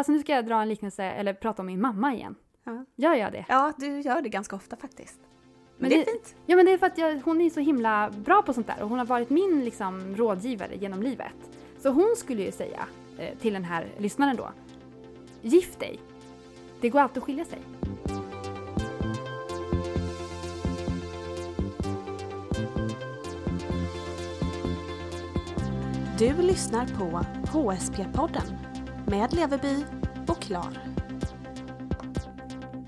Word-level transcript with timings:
Alltså 0.00 0.12
nu 0.12 0.18
ska 0.18 0.32
jag 0.32 0.46
dra 0.46 0.62
en 0.62 0.68
liknelse 0.68 1.04
eller 1.04 1.32
prata 1.32 1.62
om 1.62 1.66
min 1.66 1.80
mamma 1.80 2.14
igen. 2.14 2.34
Ja. 2.64 2.84
Gör 2.96 3.14
jag 3.14 3.32
det? 3.32 3.44
Ja, 3.48 3.72
du 3.78 4.00
gör 4.00 4.22
det 4.22 4.28
ganska 4.28 4.56
ofta 4.56 4.76
faktiskt. 4.76 5.20
Men, 5.20 5.28
Men 5.78 5.90
det 5.90 5.96
är 5.96 5.98
det- 5.98 6.10
fint. 6.10 6.34
Ja 6.46 6.56
men 6.56 6.66
det 6.66 6.72
är 6.72 6.78
för 6.78 6.86
att 6.86 6.98
jag, 6.98 7.20
hon 7.24 7.40
är 7.40 7.50
så 7.50 7.60
himla 7.60 8.10
bra 8.10 8.42
på 8.42 8.52
sånt 8.52 8.66
där 8.66 8.82
och 8.82 8.88
hon 8.88 8.98
har 8.98 9.06
varit 9.06 9.30
min 9.30 9.64
liksom, 9.64 10.16
rådgivare 10.16 10.76
genom 10.76 11.02
livet. 11.02 11.32
Så 11.78 11.88
hon 11.90 12.14
skulle 12.16 12.42
ju 12.42 12.52
säga 12.52 12.80
eh, 13.18 13.38
till 13.38 13.52
den 13.52 13.64
här 13.64 13.86
lyssnaren 13.98 14.36
då. 14.36 14.48
Gift 15.42 15.80
dig. 15.80 15.98
Det 16.80 16.88
går 16.88 17.00
alltid 17.00 17.18
att 17.18 17.24
skilja 17.24 17.44
sig. 17.44 17.58
Du 26.18 26.42
lyssnar 26.42 26.86
på 26.86 27.20
HSP-podden 27.52 28.56
med 29.10 29.32
Leverby 29.32 29.84
och 30.28 30.42
Klar. 30.42 30.78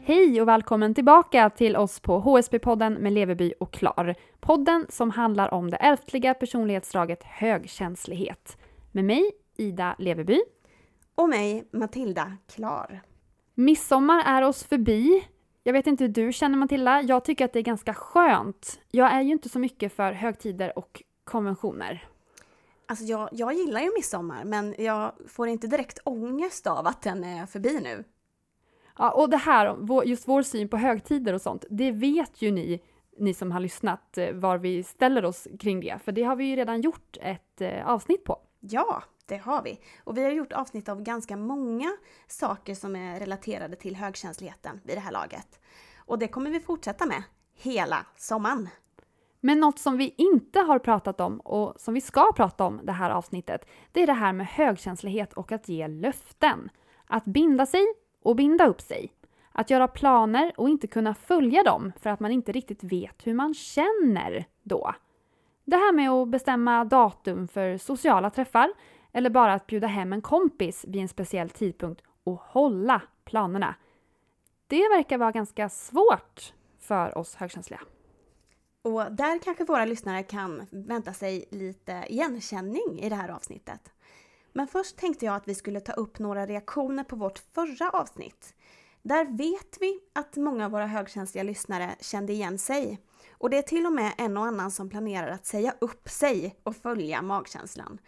Hej 0.03 0.41
och 0.41 0.49
välkommen 0.49 0.95
tillbaka 0.95 1.51
till 1.51 1.77
oss 1.77 2.01
på 2.01 2.21
HSP-podden 2.21 2.99
med 2.99 3.13
Leverby 3.13 3.55
och 3.61 3.73
Klar. 3.73 4.15
Podden 4.41 4.87
som 4.89 5.11
handlar 5.11 5.55
om 5.55 5.71
det 5.71 5.77
ärftliga 5.77 6.35
personlighetsdraget 6.35 7.25
högkänslighet. 7.25 8.59
Med 8.93 9.05
mig, 9.05 9.31
Ida 9.57 9.97
Leverby. 9.99 10.41
Och 11.15 11.29
mig, 11.29 11.69
Matilda 11.73 12.37
Klar. 12.55 13.03
Midsommar 13.55 14.23
är 14.27 14.43
oss 14.43 14.65
förbi. 14.65 15.29
Jag 15.63 15.73
vet 15.73 15.87
inte 15.87 16.05
hur 16.05 16.13
du 16.13 16.33
känner 16.33 16.59
Matilda. 16.59 17.03
Jag 17.03 17.25
tycker 17.25 17.45
att 17.45 17.53
det 17.53 17.59
är 17.59 17.63
ganska 17.63 17.95
skönt. 17.95 18.81
Jag 18.91 19.13
är 19.13 19.23
ju 19.23 19.33
inte 19.33 19.49
så 19.49 19.59
mycket 19.59 19.93
för 19.93 20.13
högtider 20.13 20.79
och 20.79 21.03
konventioner. 21.25 22.12
Alltså 22.87 23.05
jag, 23.05 23.29
jag 23.33 23.55
gillar 23.55 23.81
ju 23.81 23.93
midsommar, 23.95 24.45
men 24.45 24.75
jag 24.79 25.13
får 25.29 25.49
inte 25.49 25.67
direkt 25.67 25.99
ångest 26.05 26.67
av 26.67 26.87
att 26.87 27.03
den 27.03 27.25
är 27.25 27.47
förbi 27.47 27.81
nu. 27.81 28.05
Ja, 28.99 29.11
och 29.11 29.31
det 29.31 29.37
här, 29.37 29.77
just 30.05 30.29
vår 30.29 30.43
syn 30.43 30.69
på 30.69 30.77
högtider 30.77 31.33
och 31.33 31.43
sånt, 31.43 31.65
det 31.71 31.91
vet 31.91 32.43
ju 32.43 32.51
ni, 32.51 32.83
ni 33.19 33.35
som 33.35 33.53
har 33.53 33.61
lyssnat, 33.61 34.19
eh, 34.19 34.33
var 34.33 34.59
vi 34.59 34.83
ställer 34.83 35.25
oss 35.25 35.49
kring 35.59 35.81
det. 35.81 35.99
För 36.05 36.13
det 36.13 36.23
har 36.23 36.37
vi 36.37 36.45
ju 36.45 36.57
redan 36.57 36.81
gjort 36.81 37.17
ett 37.21 37.61
eh, 37.61 37.89
avsnitt 37.89 38.25
på. 38.25 38.39
Ja, 38.61 39.03
det 39.27 39.37
har 39.37 39.63
vi. 39.63 39.81
Och 40.05 40.17
vi 40.19 40.23
har 40.23 40.31
gjort 40.31 40.53
avsnitt 40.53 40.89
av 40.89 41.03
ganska 41.03 41.37
många 41.37 41.97
saker 42.27 42.75
som 42.75 42.97
är 42.97 43.21
relaterade 43.21 43.77
till 43.77 43.97
högkänsligheten 43.97 44.81
vid 44.85 44.97
det 44.97 45.01
här 45.01 45.13
laget. 45.13 45.61
Och 45.97 46.19
det 46.19 46.29
kommer 46.29 46.51
vi 46.51 46.61
fortsätta 46.61 47.07
med 47.07 47.23
hela 47.55 48.07
sommaren. 48.17 48.69
Men 49.45 49.61
något 49.61 49.79
som 49.79 49.97
vi 49.97 50.15
inte 50.19 50.61
har 50.61 50.79
pratat 50.79 51.21
om 51.21 51.41
och 51.41 51.81
som 51.81 51.95
vi 51.95 52.01
ska 52.01 52.33
prata 52.37 52.65
om 52.65 52.81
det 52.83 52.93
här 52.93 53.11
avsnittet, 53.11 53.69
det 53.93 54.03
är 54.03 54.07
det 54.07 54.13
här 54.13 54.33
med 54.33 54.47
högkänslighet 54.47 55.33
och 55.33 55.53
att 55.53 55.69
ge 55.69 55.89
löften. 55.89 56.71
Att 57.07 57.25
binda 57.25 57.67
sig 57.67 57.87
och 58.23 58.37
binda 58.37 58.67
upp 58.67 58.81
sig. 58.81 59.13
Att 59.53 59.71
göra 59.71 59.89
planer 59.89 60.53
och 60.57 60.69
inte 60.69 60.87
kunna 60.87 61.15
följa 61.15 61.63
dem 61.63 61.93
för 62.01 62.11
att 62.11 62.21
man 62.21 62.33
inte 62.33 62.53
riktigt 62.53 62.85
vet 62.85 63.27
hur 63.27 63.35
man 63.35 63.55
känner 63.55 64.45
då. 64.63 64.95
Det 65.65 65.77
här 65.77 65.93
med 65.93 66.11
att 66.11 66.29
bestämma 66.29 66.85
datum 66.85 67.49
för 67.49 67.79
sociala 67.79 68.31
träffar 68.31 68.73
eller 69.13 69.31
bara 69.31 69.53
att 69.55 69.67
bjuda 69.67 69.87
hem 69.87 70.13
en 70.13 70.23
kompis 70.23 70.85
vid 70.89 71.03
en 71.03 71.09
speciell 71.09 71.51
tidpunkt 71.51 72.03
och 72.25 72.41
hålla 72.41 73.03
planerna. 73.25 73.75
Det 74.67 74.89
verkar 74.89 75.19
vara 75.19 75.33
ganska 75.33 75.69
svårt 75.69 76.55
för 76.81 77.19
oss 77.19 77.35
högkänsliga. 77.35 77.81
Och 78.83 79.13
där 79.13 79.39
kanske 79.39 79.65
våra 79.65 79.85
lyssnare 79.85 80.23
kan 80.23 80.67
vänta 80.71 81.13
sig 81.13 81.45
lite 81.51 82.05
igenkänning 82.09 83.01
i 83.01 83.09
det 83.09 83.17
här 83.17 83.29
avsnittet. 83.29 83.93
Men 84.53 84.67
först 84.67 84.97
tänkte 84.97 85.25
jag 85.25 85.35
att 85.35 85.49
vi 85.49 85.55
skulle 85.55 85.81
ta 85.81 85.93
upp 85.93 86.19
några 86.19 86.47
reaktioner 86.47 87.05
på 87.05 87.17
vårt 87.17 87.39
förra 87.39 87.91
avsnitt. 87.91 88.55
Där 89.03 89.25
vet 89.25 89.77
vi 89.81 90.01
att 90.13 90.37
många 90.37 90.65
av 90.65 90.71
våra 90.71 90.87
högkänsliga 90.87 91.43
lyssnare 91.43 91.95
kände 92.01 92.33
igen 92.33 92.59
sig. 92.59 92.99
Och 93.33 93.51
det 93.51 93.59
är 93.59 93.63
till 93.63 93.87
och 93.87 93.93
med 93.93 94.13
en 94.19 94.37
och 94.37 94.45
annan 94.45 94.71
som 94.71 94.91
planerar 94.91 95.29
att 95.29 95.47
säga 95.47 95.75
upp 95.79 96.09
sig 96.09 96.57
och 96.63 96.77
följa 96.77 97.23
magkänslan. 97.23 97.99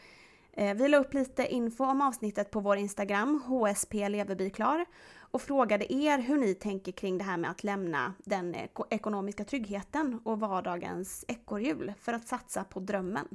Eh, 0.52 0.74
vi 0.74 0.88
la 0.88 0.98
upp 0.98 1.14
lite 1.14 1.46
info 1.46 1.84
om 1.84 2.00
avsnittet 2.00 2.50
på 2.50 2.60
vår 2.60 2.76
Instagram, 2.76 3.42
HSP 3.46 4.08
Leverbyklar, 4.08 4.86
och 5.34 5.42
frågade 5.42 5.92
er 5.92 6.18
hur 6.18 6.36
ni 6.36 6.54
tänker 6.54 6.92
kring 6.92 7.18
det 7.18 7.24
här 7.24 7.36
med 7.36 7.50
att 7.50 7.64
lämna 7.64 8.14
den 8.18 8.54
eh, 8.54 8.68
ekonomiska 8.90 9.44
tryggheten 9.44 10.20
och 10.24 10.40
vardagens 10.40 11.24
ekorrhjul 11.28 11.92
för 12.00 12.12
att 12.12 12.26
satsa 12.26 12.64
på 12.64 12.80
drömmen. 12.80 13.28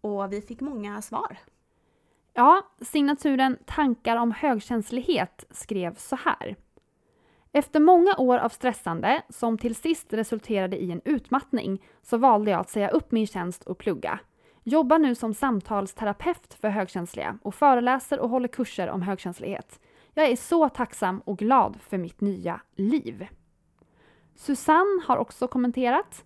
Och 0.00 0.32
vi 0.32 0.42
fick 0.42 0.60
många 0.60 1.02
svar. 1.02 1.38
Ja, 2.34 2.62
signaturen 2.80 3.58
Tankar 3.64 4.16
om 4.16 4.32
högkänslighet 4.32 5.44
skrev 5.50 5.94
så 5.94 6.16
här. 6.16 6.56
Efter 7.52 7.80
många 7.80 8.16
år 8.18 8.38
av 8.38 8.48
stressande, 8.48 9.22
som 9.28 9.58
till 9.58 9.74
sist 9.74 10.12
resulterade 10.12 10.82
i 10.82 10.92
en 10.92 11.00
utmattning, 11.04 11.82
så 12.02 12.16
valde 12.16 12.50
jag 12.50 12.60
att 12.60 12.70
säga 12.70 12.88
upp 12.88 13.12
min 13.12 13.26
tjänst 13.26 13.64
och 13.64 13.78
plugga. 13.78 14.18
Jobbar 14.62 14.98
nu 14.98 15.14
som 15.14 15.34
samtalsterapeut 15.34 16.54
för 16.60 16.68
högkänsliga 16.68 17.38
och 17.42 17.54
föreläser 17.54 18.20
och 18.20 18.30
håller 18.30 18.48
kurser 18.48 18.88
om 18.88 19.02
högkänslighet. 19.02 19.80
Jag 20.14 20.26
är 20.26 20.36
så 20.36 20.68
tacksam 20.68 21.20
och 21.20 21.38
glad 21.38 21.80
för 21.80 21.98
mitt 21.98 22.20
nya 22.20 22.60
liv. 22.74 23.26
Susanne 24.34 25.02
har 25.06 25.16
också 25.16 25.48
kommenterat. 25.48 26.24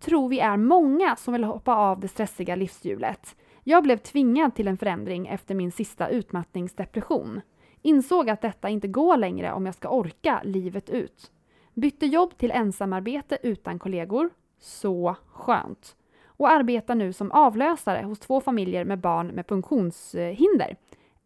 Tror 0.00 0.28
vi 0.28 0.40
är 0.40 0.56
många 0.56 1.16
som 1.16 1.32
vill 1.32 1.44
hoppa 1.44 1.74
av 1.74 2.00
det 2.00 2.08
stressiga 2.08 2.56
livshjulet. 2.56 3.36
Jag 3.64 3.82
blev 3.82 3.96
tvingad 3.96 4.54
till 4.54 4.68
en 4.68 4.78
förändring 4.78 5.26
efter 5.26 5.54
min 5.54 5.72
sista 5.72 6.08
utmattningsdepression. 6.08 7.40
Insåg 7.82 8.30
att 8.30 8.42
detta 8.42 8.68
inte 8.68 8.88
går 8.88 9.16
längre 9.16 9.52
om 9.52 9.66
jag 9.66 9.74
ska 9.74 9.88
orka 9.88 10.40
livet 10.44 10.90
ut. 10.90 11.32
Bytte 11.74 12.06
jobb 12.06 12.38
till 12.38 12.50
ensamarbete 12.50 13.38
utan 13.42 13.78
kollegor. 13.78 14.30
Så 14.58 15.16
skönt. 15.28 15.96
Och 16.26 16.50
arbetar 16.50 16.94
nu 16.94 17.12
som 17.12 17.32
avlösare 17.32 18.04
hos 18.04 18.18
två 18.18 18.40
familjer 18.40 18.84
med 18.84 18.98
barn 18.98 19.26
med 19.26 19.46
funktionshinder. 19.46 20.76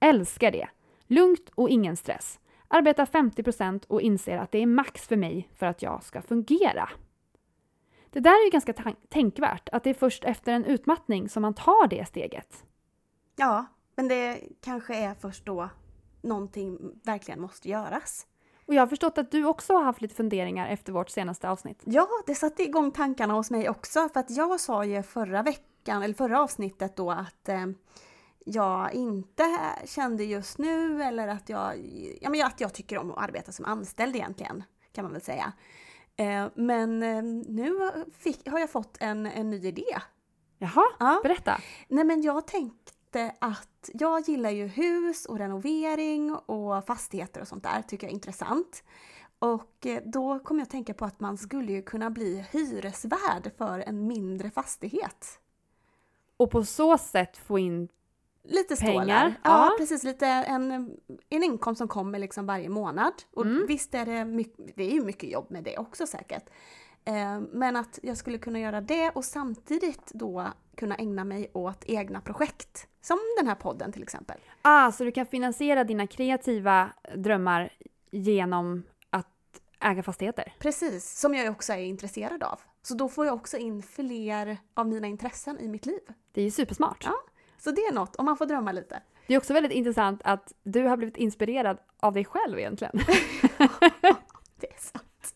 Älskar 0.01 0.51
det. 0.51 0.69
Lugnt 1.11 1.51
och 1.55 1.71
ingen 1.71 1.97
stress. 1.97 2.41
Arbetar 2.69 3.07
50% 3.07 3.87
och 3.89 4.01
inser 4.01 4.39
att 4.39 4.53
det 4.53 4.59
är 4.59 4.67
max 4.67 5.09
för 5.09 5.17
mig 5.17 5.49
för 5.55 5.67
att 5.67 5.83
jag 5.83 6.03
ska 6.03 6.23
fungera. 6.23 6.89
Det 8.11 8.21
där 8.21 8.31
är 8.31 8.45
ju 8.45 8.51
ganska 8.51 8.73
tänkvärt, 9.09 9.69
att 9.69 9.85
det 9.85 9.91
är 9.91 9.95
först 9.95 10.25
efter 10.25 10.53
en 10.53 10.65
utmattning 10.65 11.29
som 11.29 11.43
man 11.43 11.55
tar 11.55 11.89
det 11.89 12.09
steget. 12.09 12.65
Ja, 13.37 13.67
men 13.97 14.09
det 14.09 14.41
kanske 14.61 14.95
är 14.95 15.15
först 15.15 15.45
då 15.45 15.69
någonting 16.23 17.01
verkligen 17.05 17.41
måste 17.41 17.69
göras. 17.69 18.27
Och 18.67 18.75
jag 18.75 18.83
har 18.83 18.87
förstått 18.87 19.19
att 19.19 19.31
du 19.31 19.45
också 19.45 19.75
har 19.75 19.85
haft 19.85 20.01
lite 20.01 20.15
funderingar 20.15 20.69
efter 20.69 20.93
vårt 20.93 21.11
senaste 21.11 21.51
avsnitt. 21.51 21.83
Ja, 21.85 22.09
det 22.27 22.35
satte 22.35 22.63
igång 22.63 22.93
tankarna 22.93 23.35
hos 23.35 23.51
mig 23.51 23.69
också 23.69 24.09
för 24.09 24.21
att 24.21 24.31
jag 24.31 24.61
sa 24.61 24.85
ju 24.85 25.03
förra 25.03 25.43
veckan, 25.43 26.03
eller 26.03 26.15
förra 26.15 26.43
avsnittet 26.43 26.97
då 26.97 27.11
att 27.11 27.49
eh, 27.49 27.67
jag 28.45 28.93
inte 28.95 29.45
kände 29.85 30.25
just 30.25 30.59
nu 30.59 31.03
eller 31.03 31.29
att 31.29 31.49
jag, 31.49 31.79
ja, 32.21 32.31
men 32.31 32.47
att 32.47 32.61
jag 32.61 32.75
tycker 32.75 32.99
om 32.99 33.11
att 33.11 33.19
arbeta 33.19 33.53
som 33.53 33.65
anställd 33.65 34.17
egentligen, 34.17 34.63
kan 34.93 35.05
man 35.05 35.13
väl 35.13 35.23
säga. 35.23 35.53
Eh, 36.17 36.47
men 36.55 37.03
eh, 37.03 37.23
nu 37.49 37.91
fick, 38.19 38.49
har 38.49 38.59
jag 38.59 38.71
fått 38.71 38.97
en, 39.01 39.27
en 39.27 39.51
ny 39.51 39.67
idé. 39.67 39.99
Jaha, 40.59 40.85
Ja. 40.99 41.21
berätta. 41.23 41.61
Nej 41.89 42.05
men 42.05 42.23
jag 42.23 42.47
tänkte 42.47 43.35
att 43.39 43.91
jag 43.95 44.29
gillar 44.29 44.51
ju 44.51 44.67
hus 44.67 45.27
och 45.27 45.39
renovering 45.39 46.35
och 46.35 46.87
fastigheter 46.87 47.41
och 47.41 47.49
sånt 47.49 47.63
där, 47.63 47.83
tycker 47.83 48.07
jag 48.07 48.11
är 48.11 48.15
intressant. 48.15 48.85
Och 49.39 49.87
eh, 49.87 50.03
då 50.05 50.39
kom 50.39 50.59
jag 50.59 50.65
att 50.65 50.71
tänka 50.71 50.95
på 50.95 51.05
att 51.05 51.21
man 51.21 51.39
skulle 51.39 51.73
ju 51.73 51.83
kunna 51.83 52.11
bli 52.11 52.45
hyresvärd 52.53 53.53
för 53.59 53.79
en 53.81 54.07
mindre 54.07 54.51
fastighet. 54.51 55.41
Och 56.37 56.51
på 56.51 56.65
så 56.65 56.99
sätt 56.99 57.37
få 57.37 57.59
in... 57.59 57.89
Lite 58.51 58.77
stålar. 58.77 59.01
Pengar, 59.01 59.35
Ja, 59.45 59.51
ja. 59.67 59.75
precis. 59.79 60.03
Lite 60.05 60.27
en, 60.27 60.73
en 61.31 61.43
inkomst 61.43 61.79
som 61.79 61.89
kommer 61.89 62.19
liksom 62.19 62.47
varje 62.47 62.69
månad. 62.69 63.13
Och 63.35 63.47
Mm. 63.47 63.67
visst 63.67 63.95
är 63.95 64.07
det 64.07 64.25
mycket, 64.25 64.77
det 64.77 64.85
är 64.85 64.91
ju 64.91 65.05
mycket 65.05 65.31
jobb 65.31 65.47
med 65.51 65.65
det 65.65 65.79
också 65.79 66.07
säkert. 66.07 66.45
Eh, 67.05 67.41
Men 67.53 67.77
att 67.77 67.99
jag 68.03 68.17
skulle 68.17 68.39
kunna 68.39 68.61
göra 68.61 68.81
det 68.81 69.11
och 69.11 69.25
samtidigt 69.25 70.11
då 70.15 70.47
kunna 70.77 70.95
ägna 70.97 71.25
mig 71.25 71.51
åt 71.55 71.85
egna 71.85 72.21
projekt. 72.21 72.87
Som 73.03 73.19
den 73.39 73.47
här 73.49 73.55
podden 73.55 73.93
till 73.93 74.03
exempel. 74.03 74.39
Ah, 74.63 74.93
så 74.93 75.05
du 75.05 75.13
kan 75.13 75.27
finansiera 75.27 75.85
dina 75.85 76.07
kreativa 76.07 76.91
drömmar 77.17 77.73
genom 78.11 78.83
att 79.11 79.61
äga 79.81 80.03
fastigheter? 80.03 80.53
Precis, 80.59 81.21
som 81.21 81.35
jag 81.35 81.51
också 81.53 81.73
är 81.73 81.79
intresserad 81.85 82.43
av. 82.43 82.61
Så 82.83 82.95
då 82.95 83.09
får 83.09 83.27
jag 83.27 83.35
också 83.35 83.57
in 83.57 83.83
fler 83.83 84.57
av 84.75 84.89
mina 84.89 85.07
intressen 85.07 85.59
i 85.61 85.69
mitt 85.69 85.87
liv. 85.87 86.01
Det 86.33 86.41
är 86.41 86.45
ju 86.45 86.51
supersmart. 86.51 87.03
Ja. 87.05 87.15
Så 87.61 87.71
det 87.71 87.81
är 87.81 87.93
något, 87.93 88.17
om 88.17 88.25
man 88.25 88.37
får 88.37 88.47
drömma 88.47 88.73
lite. 88.73 89.03
Det 89.27 89.35
är 89.35 89.39
också 89.39 89.53
väldigt 89.53 89.73
intressant 89.73 90.21
att 90.25 90.53
du 90.63 90.83
har 90.83 90.97
blivit 90.97 91.17
inspirerad 91.17 91.79
av 92.01 92.13
dig 92.13 92.25
själv 92.25 92.59
egentligen. 92.59 92.93
Det 94.61 94.73
är 94.73 94.79
sant. 94.79 95.35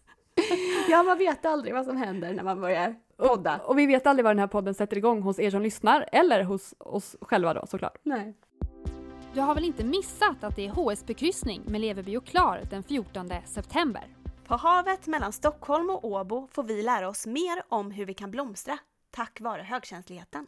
Ja, 0.89 1.03
man 1.03 1.19
vet 1.19 1.47
aldrig 1.47 1.75
vad 1.75 1.85
som 1.85 1.97
händer 1.97 2.35
när 2.35 2.43
man 2.43 2.61
börjar 2.61 2.95
podda. 3.17 3.59
Och 3.59 3.79
vi 3.79 3.87
vet 3.87 4.07
aldrig 4.07 4.25
vad 4.25 4.31
den 4.31 4.39
här 4.39 4.47
podden 4.47 4.75
sätter 4.75 4.97
igång 4.97 5.23
hos 5.23 5.39
er 5.39 5.51
som 5.51 5.63
lyssnar, 5.63 6.09
eller 6.13 6.43
hos 6.43 6.75
oss 6.79 7.17
själva 7.21 7.55
då 7.55 7.67
såklart. 7.67 7.99
Nej. 8.03 8.35
Du 9.35 9.41
har 9.41 9.55
väl 9.55 9.65
inte 9.65 9.85
missat 9.85 10.45
att 10.45 10.57
det 10.57 10.67
är 10.67 10.71
HSB-kryssning 10.71 11.63
med 11.67 11.81
Leverby 11.81 12.17
och 12.17 12.27
Klar 12.27 12.63
den 12.71 12.83
14 12.83 13.31
september? 13.45 14.05
På 14.47 14.57
havet 14.57 15.07
mellan 15.07 15.33
Stockholm 15.33 15.91
och 15.91 16.05
Åbo 16.05 16.49
får 16.53 16.63
vi 16.63 16.83
lära 16.83 17.09
oss 17.09 17.27
mer 17.27 17.63
om 17.69 17.91
hur 17.91 18.07
vi 18.07 18.15
kan 18.15 18.31
blomstra 18.31 18.79
tack 19.11 19.41
vare 19.41 19.63
högkänsligheten. 19.63 20.47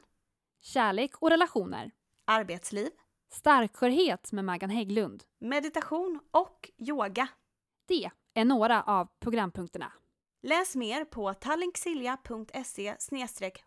Kärlek 0.66 1.16
och 1.18 1.30
relationer. 1.30 1.90
Arbetsliv, 2.24 2.90
Starkskörhet 3.32 4.32
med 4.32 4.44
Maggan 4.44 4.70
Hägglund. 4.70 5.24
meditation 5.38 6.20
och 6.30 6.70
yoga. 6.78 7.28
Det 7.88 8.10
är 8.34 8.44
några 8.44 8.82
av 8.82 9.08
programpunkterna. 9.20 9.92
Läs 10.42 10.76
mer 10.76 11.04
på 11.04 11.34
tallinksilja.se 11.34 12.94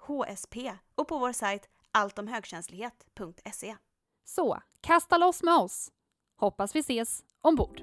hsp 0.08 0.56
och 0.96 1.08
på 1.08 1.18
vår 1.18 1.32
sajt 1.32 1.70
alltomhögkänslighet.se. 1.92 3.76
Så, 4.26 4.62
kasta 4.82 5.18
loss 5.18 5.44
med 5.44 5.56
oss! 5.56 5.92
Hoppas 6.38 6.76
vi 6.76 6.80
ses 6.80 7.24
ombord. 7.42 7.82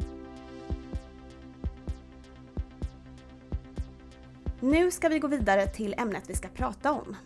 Nu 4.61 4.91
ska 4.91 5.09
vi 5.09 5.19
gå 5.19 5.29
vidare 5.29 5.67
till 5.67 5.95
ämnet 5.99 6.31
vi 6.31 6.35
ska 6.35 6.49
prata 6.49 6.93
om. 6.93 7.17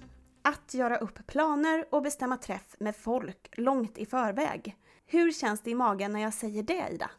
Att 0.43 0.75
göra 0.75 0.97
upp 0.97 1.27
planer 1.27 1.85
och 1.91 2.03
bestämma 2.03 2.37
träff 2.37 2.77
med 2.79 2.97
folk 2.97 3.49
långt 3.53 3.99
i 3.99 4.07
förväg. 4.07 4.77
Hur 5.07 5.33
känns 5.33 5.61
det 5.61 5.71
i 5.71 5.75
magen 5.75 6.13
när 6.13 6.21
jag 6.21 6.35
säger 6.35 6.63
det, 6.63 6.89
Ida? 6.93 7.11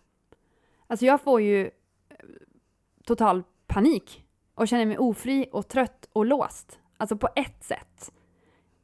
Alltså 0.87 1.05
jag 1.05 1.21
får 1.21 1.41
ju 1.41 1.65
eh, 1.65 1.71
total 3.05 3.43
panik 3.67 4.25
och 4.55 4.67
känner 4.67 4.85
mig 4.85 4.97
ofri 4.97 5.49
och 5.51 5.67
trött 5.67 6.09
och 6.13 6.25
låst. 6.25 6.79
Alltså 6.97 7.17
på 7.17 7.29
ett 7.35 7.63
sätt. 7.63 8.11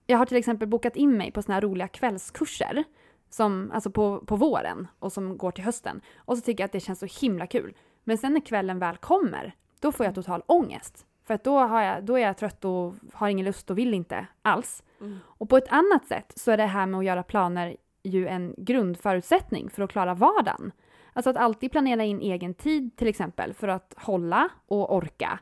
Jag 0.05 0.17
har 0.17 0.25
till 0.25 0.37
exempel 0.37 0.67
bokat 0.67 0.95
in 0.95 1.17
mig 1.17 1.31
på 1.31 1.41
såna 1.41 1.53
här 1.53 1.61
roliga 1.61 1.87
kvällskurser 1.87 2.83
som, 3.29 3.71
alltså 3.73 3.91
på, 3.91 4.19
på 4.19 4.35
våren 4.35 4.87
och 4.99 5.13
som 5.13 5.37
går 5.37 5.51
till 5.51 5.63
hösten. 5.63 6.01
Och 6.15 6.37
så 6.37 6.41
tycker 6.41 6.63
jag 6.63 6.65
att 6.65 6.71
det 6.71 6.79
känns 6.79 6.99
så 6.99 7.21
himla 7.21 7.47
kul. 7.47 7.75
Men 8.03 8.17
sen 8.17 8.33
när 8.33 8.39
kvällen 8.39 8.79
väl 8.79 8.97
kommer, 8.97 9.55
då 9.79 9.91
får 9.91 10.05
jag 10.05 10.15
total 10.15 10.43
ångest. 10.45 11.05
För 11.27 11.33
att 11.33 11.43
då, 11.43 11.59
har 11.59 11.81
jag, 11.81 12.03
då 12.03 12.17
är 12.17 12.21
jag 12.21 12.37
trött 12.37 12.65
och 12.65 12.93
har 13.13 13.29
ingen 13.29 13.45
lust 13.45 13.69
och 13.69 13.77
vill 13.77 13.93
inte 13.93 14.27
alls. 14.41 14.83
Mm. 15.01 15.19
Och 15.25 15.49
på 15.49 15.57
ett 15.57 15.67
annat 15.69 16.05
sätt 16.05 16.33
så 16.35 16.51
är 16.51 16.57
det 16.57 16.65
här 16.65 16.85
med 16.85 16.97
att 16.97 17.05
göra 17.05 17.23
planer 17.23 17.75
ju 18.03 18.27
en 18.27 18.55
grundförutsättning 18.57 19.69
för 19.69 19.83
att 19.83 19.91
klara 19.91 20.13
vardagen. 20.13 20.71
Alltså 21.13 21.29
att 21.29 21.37
alltid 21.37 21.71
planera 21.71 22.03
in 22.03 22.21
egen 22.21 22.53
tid 22.53 22.95
till 22.95 23.07
exempel 23.07 23.53
för 23.53 23.67
att 23.67 23.93
hålla 23.97 24.49
och 24.67 24.95
orka. 24.95 25.39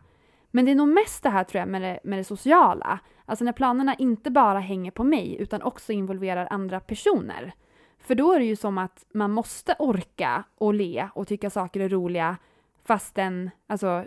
Men 0.52 0.66
det 0.66 0.72
är 0.72 0.76
nog 0.76 0.88
mest 0.88 1.24
det 1.24 1.30
här 1.30 1.44
tror 1.44 1.60
jag 1.60 1.70
med 1.70 1.82
det, 1.82 2.00
med 2.04 2.20
det 2.20 2.24
sociala. 2.24 3.00
Alltså 3.26 3.46
när 3.46 3.52
planerna 3.52 3.96
inte 3.96 4.32
bara 4.32 4.60
hänger 4.60 4.92
på 4.92 5.04
mig 5.04 5.38
utan 5.40 5.62
också 5.62 5.92
involverar 5.92 6.48
andra 6.50 6.80
personer. 6.80 7.54
För 8.00 8.16
då 8.16 8.34
är 8.34 8.40
det 8.40 8.46
ju 8.46 8.56
som 8.56 8.78
att 8.78 9.06
man 9.14 9.32
måste 9.32 9.76
orka 9.80 10.44
och 10.58 10.74
le 10.74 11.10
och 11.14 11.28
tycka 11.28 11.50
saker 11.50 11.80
är 11.80 11.90
roliga 11.90 12.38
fastän, 12.84 13.50
alltså 13.68 14.06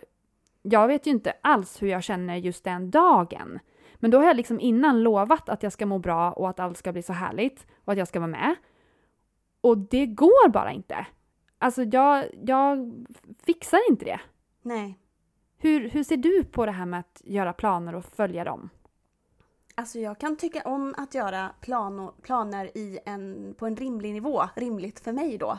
jag 0.71 0.89
vet 0.89 1.07
ju 1.07 1.11
inte 1.11 1.33
alls 1.43 1.83
hur 1.83 1.89
jag 1.89 2.03
känner 2.03 2.37
just 2.37 2.65
den 2.65 2.91
dagen. 2.91 3.59
Men 3.97 4.11
då 4.11 4.19
har 4.19 4.25
jag 4.25 4.37
liksom 4.37 4.61
innan 4.61 5.03
lovat 5.03 5.49
att 5.49 5.63
jag 5.63 5.73
ska 5.73 5.87
må 5.87 5.99
bra 5.99 6.33
och 6.33 6.49
att 6.49 6.61
allt 6.61 6.79
ska 6.79 6.93
bli 6.93 7.03
så 7.03 7.13
härligt 7.13 7.67
och 7.85 7.93
att 7.93 7.99
jag 7.99 8.09
ska 8.09 8.21
vara 8.21 8.31
med. 8.31 8.55
Och 9.61 9.79
det 9.79 10.07
går 10.07 10.49
bara 10.49 10.73
inte. 10.73 11.07
Alltså 11.59 11.83
jag, 11.83 12.25
jag 12.47 12.93
fixar 13.47 13.91
inte 13.91 14.05
det. 14.05 14.21
Nej. 14.63 14.99
Hur, 15.59 15.89
hur 15.89 16.05
ser 16.05 16.17
du 16.17 16.45
på 16.45 16.67
det 16.67 16.73
här 16.73 16.87
med 16.87 17.01
att 17.01 17.23
göra 17.25 17.53
planer 17.53 17.95
och 17.95 18.05
följa 18.05 18.45
dem? 18.45 18.71
Alltså 19.75 19.99
jag 19.99 20.19
kan 20.19 20.37
tycka 20.37 20.63
om 20.65 20.95
att 20.99 21.15
göra 21.15 21.51
plan 21.61 22.13
planer 22.23 22.79
i 22.79 22.99
en, 23.07 23.55
på 23.59 23.67
en 23.67 23.77
rimlig 23.77 24.13
nivå, 24.13 24.43
rimligt 24.57 25.01
för 25.01 25.13
mig 25.13 25.39
då. 25.39 25.59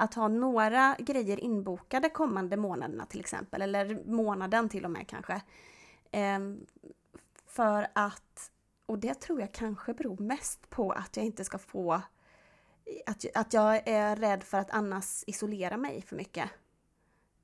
Att 0.00 0.14
ha 0.14 0.28
några 0.28 0.96
grejer 0.98 1.40
inbokade 1.44 2.08
kommande 2.08 2.56
månaderna 2.56 3.06
till 3.06 3.20
exempel, 3.20 3.62
eller 3.62 4.02
månaden 4.04 4.68
till 4.68 4.84
och 4.84 4.90
med 4.90 5.08
kanske. 5.08 5.42
Ehm, 6.10 6.66
för 7.46 7.86
att, 7.92 8.50
och 8.86 8.98
det 8.98 9.14
tror 9.14 9.40
jag 9.40 9.52
kanske 9.52 9.94
beror 9.94 10.18
mest 10.18 10.70
på 10.70 10.92
att 10.92 11.16
jag 11.16 11.26
inte 11.26 11.44
ska 11.44 11.58
få, 11.58 11.92
att, 13.06 13.24
att 13.34 13.52
jag 13.52 13.88
är 13.88 14.16
rädd 14.16 14.42
för 14.44 14.58
att 14.58 14.70
annars 14.70 15.24
isolera 15.26 15.76
mig 15.76 16.02
för 16.02 16.16
mycket. 16.16 16.50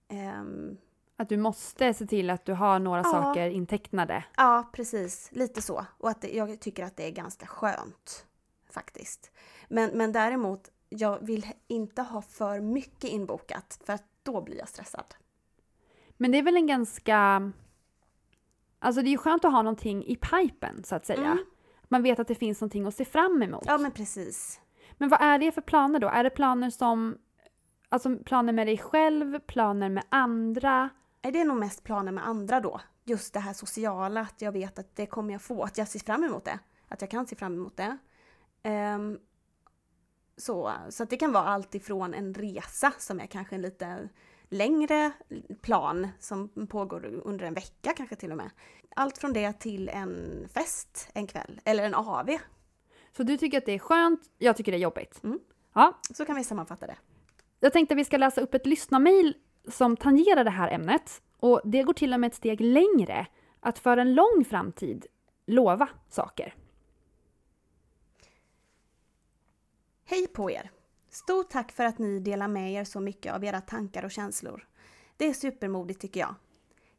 Ehm, 0.09 0.77
Att 1.17 1.29
du 1.29 1.37
måste 1.37 1.95
se 1.95 2.06
till 2.06 2.31
att 2.31 2.45
du 2.45 2.53
har 2.53 2.79
några 2.79 3.01
Ja. 3.05 3.11
saker 3.12 3.51
intecknade. 3.51 4.25
Ja, 4.37 4.71
precis. 4.73 5.29
Lite 5.33 5.62
så. 5.62 5.87
Och 5.99 6.11
att 6.11 6.21
det, 6.21 6.29
jag 6.37 6.61
tycker 6.61 6.85
att 6.85 6.97
det 6.97 7.06
är 7.06 7.11
ganska 7.11 7.47
skönt. 7.47 8.27
Faktiskt. 8.71 9.31
Men, 9.69 9.91
men 9.99 10.12
däremot, 10.12 10.71
jag 10.88 11.26
vill 11.26 11.46
inte 11.66 12.02
ha 12.02 12.22
för 12.22 12.60
mycket 12.60 13.10
inbokat 13.10 13.81
för 13.86 13.92
att 13.92 14.04
då 14.22 14.40
blir 14.40 14.58
jag 14.58 14.69
stressad. 14.69 15.14
Men 16.16 16.32
det 16.32 16.38
är 16.38 16.42
väl 16.42 16.56
en 16.56 16.66
ganska... 16.66 17.52
Alltså 18.78 19.02
det 19.02 19.08
är 19.08 19.10
ju 19.10 19.19
skönt 19.19 19.44
att 19.44 19.52
ha 19.52 19.62
någonting 19.62 20.04
i 20.04 20.16
pipen 20.16 20.84
så 20.84 20.94
att 20.94 21.06
säga. 21.06 21.31
Mm. 21.31 21.44
Man 21.88 22.02
vet 22.02 22.19
att 22.19 22.28
det 22.28 22.34
finns 22.34 22.60
någonting 22.60 22.86
att 22.86 22.94
se 22.94 23.04
fram 23.04 23.42
emot. 23.42 23.64
Ja, 23.66 23.78
men 23.78 23.90
precis. 23.90 24.60
Men 24.92 25.08
vad 25.08 25.22
är 25.22 25.38
det 25.38 25.52
för 25.52 25.60
planer 25.60 25.98
då? 25.98 26.08
Är 26.08 26.25
det 26.25 26.31
planer 26.31 26.70
som... 26.70 27.19
Alltså 27.88 28.16
planer 28.16 28.52
med 28.52 28.66
dig 28.66 28.78
själv, 28.78 29.38
planer 29.38 29.88
med 29.88 30.04
andra? 30.08 30.88
Nej, 31.22 31.32
Det 31.32 31.40
är 31.40 31.44
nog 31.44 31.56
mest 31.56 31.84
planer 31.84 32.12
med 32.12 32.26
andra 32.26 32.60
då. 32.60 32.81
Just 33.04 33.34
det 33.34 33.40
här 33.40 33.52
sociala, 33.52 34.20
att 34.20 34.42
jag 34.42 34.52
vet 34.52 34.78
att 34.78 34.96
det 34.96 35.06
kommer 35.06 35.32
jag 35.32 35.42
få, 35.42 35.62
att 35.62 35.78
jag 35.78 35.88
ser 35.88 35.98
fram 35.98 36.25
emot 36.25 36.44
det. 36.44 36.58
Att 36.88 37.00
jag 37.00 37.10
kan 37.10 37.26
se 37.26 37.36
fram 37.36 37.54
emot 37.54 37.76
det. 37.76 37.98
Ehm, 38.62 39.19
så, 40.36 40.72
så 40.90 41.02
att 41.02 41.10
det 41.10 41.16
kan 41.16 41.32
vara 41.32 41.44
allt 41.44 41.75
ifrån 41.75 42.14
en 42.14 42.34
resa 42.34 42.92
som 42.98 43.20
är 43.20 43.26
kanske 43.26 43.54
en 43.54 43.62
lite 43.62 44.08
längre 44.48 45.12
plan 45.62 46.08
som 46.20 46.48
pågår 46.69 47.06
under 47.25 47.46
en 47.46 47.54
vecka 47.54 47.92
kanske 47.96 48.16
till 48.16 48.31
och 48.31 48.36
med. 48.36 48.50
Allt 48.96 49.19
från 49.19 49.32
det 49.32 49.52
till 49.52 49.88
en 49.88 50.44
fest 50.54 51.08
en 51.14 51.26
kväll, 51.26 51.60
eller 51.64 51.84
en 51.84 51.94
AV. 51.94 52.31
Så 53.16 53.22
du 53.22 53.36
tycker 53.36 53.58
att 53.58 53.66
det 53.66 53.72
är 53.72 53.78
skönt, 53.78 54.20
jag 54.38 54.56
tycker 54.56 54.72
det 54.72 54.78
är 54.78 54.82
jobbigt. 54.82 55.25
Mm. 55.25 55.38
Ja, 55.75 55.98
Så 56.14 56.25
kan 56.25 56.36
vi 56.36 56.44
sammanfatta 56.44 56.86
det. 56.86 56.96
jag 57.60 57.72
tänkte 57.72 57.94
att 57.94 57.98
vi 57.98 58.04
ska 58.04 58.16
läsa 58.16 58.40
upp 58.40 58.54
ett 58.54 58.66
lyssnarmail 58.66 59.34
som 59.69 59.96
tangerar 59.96 60.44
det 60.44 60.50
här 60.50 60.70
ämnet. 60.70 61.22
Och 61.36 61.60
det 61.64 61.82
går 61.82 61.92
till 61.92 62.14
och 62.14 62.20
med 62.20 62.28
ett 62.28 62.34
steg 62.34 62.60
längre. 62.60 63.26
Att 63.60 63.78
för 63.78 63.96
en 63.96 64.14
lång 64.14 64.44
framtid 64.48 65.06
lova 65.46 65.88
saker. 66.08 66.54
Hej 70.06 70.27
på 70.27 70.51
er! 70.51 70.71
Stort 71.11 71.51
tack 71.51 71.73
för 71.73 71.85
att 71.85 71.99
ni 71.99 72.19
delar 72.19 72.49
med 72.49 72.73
er 72.73 72.85
så 72.85 73.01
mycket 73.01 73.35
av 73.35 73.45
era 73.45 73.61
tankar 73.61 74.05
och 74.05 74.11
känslor. 74.11 74.67
Det 75.17 75.27
är 75.27 75.34
supermodigt 75.34 76.01
tycker 76.01 76.20
jag. 76.20 76.34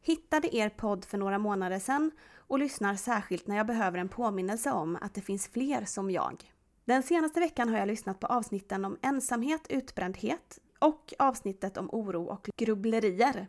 Hittade 0.01 0.55
er 0.55 0.69
podd 0.69 1.05
för 1.05 1.17
några 1.17 1.37
månader 1.37 1.79
sedan 1.79 2.11
och 2.37 2.59
lyssnar 2.59 2.95
särskilt 2.95 3.47
när 3.47 3.57
jag 3.57 3.67
behöver 3.67 3.97
en 3.97 4.09
påminnelse 4.09 4.71
om 4.71 4.97
att 5.01 5.13
det 5.13 5.21
finns 5.21 5.47
fler 5.47 5.85
som 5.85 6.11
jag. 6.11 6.51
Den 6.85 7.03
senaste 7.03 7.39
veckan 7.39 7.69
har 7.69 7.77
jag 7.77 7.87
lyssnat 7.87 8.19
på 8.19 8.27
avsnitten 8.27 8.85
om 8.85 8.97
ensamhet, 9.01 9.67
utbrändhet 9.69 10.59
och 10.79 11.13
avsnittet 11.19 11.77
om 11.77 11.89
oro 11.91 12.23
och 12.23 12.49
grubblerier. 12.57 13.47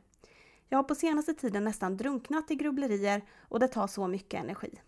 Jag 0.69 0.79
har 0.79 0.83
på 0.83 0.95
senaste 0.95 1.35
tiden 1.35 1.65
nästan 1.65 1.97
drunknat 1.97 2.51
i 2.51 2.55
grubblerier 2.55 3.25
och 3.41 3.61
det 3.61 3.69
tar 3.69 3.87
så 3.87 4.09
mycket 4.09 4.41
energi. 4.41 4.81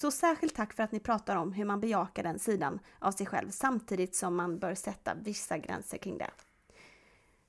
Så 0.00 0.10
särskilt 0.10 0.54
tack 0.54 0.72
för 0.72 0.82
att 0.82 0.92
ni 0.92 1.00
pratar 1.00 1.36
om 1.36 1.52
hur 1.52 1.64
man 1.64 1.80
bejakar 1.80 2.22
den 2.22 2.38
sidan 2.38 2.80
av 2.98 3.12
sig 3.12 3.26
själv 3.26 3.50
samtidigt 3.50 4.14
som 4.14 4.36
man 4.36 4.58
bör 4.58 4.74
sätta 4.74 5.14
vissa 5.14 5.58
gränser 5.58 5.98
kring 5.98 6.18
det. 6.18 6.30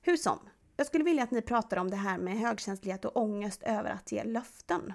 Hur 0.00 0.16
som, 0.16 0.38
jag 0.76 0.86
skulle 0.86 1.04
vilja 1.04 1.22
att 1.22 1.30
ni 1.30 1.42
pratar 1.42 1.76
om 1.76 1.90
det 1.90 1.96
här 1.96 2.18
med 2.18 2.38
högkänslighet 2.38 3.04
och 3.04 3.16
ångest 3.16 3.62
över 3.62 3.90
att 3.90 4.12
ge 4.12 4.24
löften. 4.24 4.92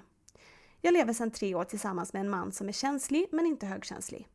Jag 0.80 0.92
lever 0.92 1.12
sedan 1.12 1.30
tre 1.30 1.54
år 1.54 1.64
tillsammans 1.64 2.12
med 2.12 2.20
en 2.20 2.30
man 2.30 2.52
som 2.52 2.68
är 2.68 2.72
känslig 2.72 3.26
men 3.32 3.46
inte 3.46 3.66
högkänslig. 3.66 4.28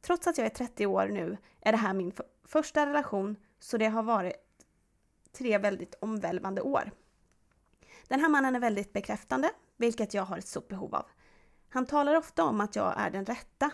Trots 0.00 0.26
att 0.26 0.38
jag 0.38 0.44
är 0.46 0.50
30 0.50 0.86
år 0.86 1.08
nu 1.08 1.36
är 1.60 1.72
det 1.72 1.78
här 1.78 1.94
min 1.94 2.12
första 2.44 2.86
relation 2.86 3.36
så 3.58 3.76
det 3.76 3.88
har 3.88 4.02
varit 4.02 4.34
tre 5.32 5.58
väldigt 5.58 5.94
omvälvande 6.00 6.62
år. 6.62 6.90
Den 8.08 8.20
här 8.20 8.28
mannen 8.28 8.56
är 8.56 8.60
väldigt 8.60 8.92
bekräftande, 8.92 9.50
vilket 9.76 10.14
jag 10.14 10.22
har 10.22 10.38
ett 10.38 10.48
stort 10.48 10.68
behov 10.68 10.94
av. 10.94 11.06
Han 11.72 11.86
talar 11.86 12.14
ofta 12.14 12.44
om 12.44 12.60
att 12.60 12.76
jag 12.76 12.94
är 12.96 13.10
den 13.10 13.24
rätta 13.24 13.70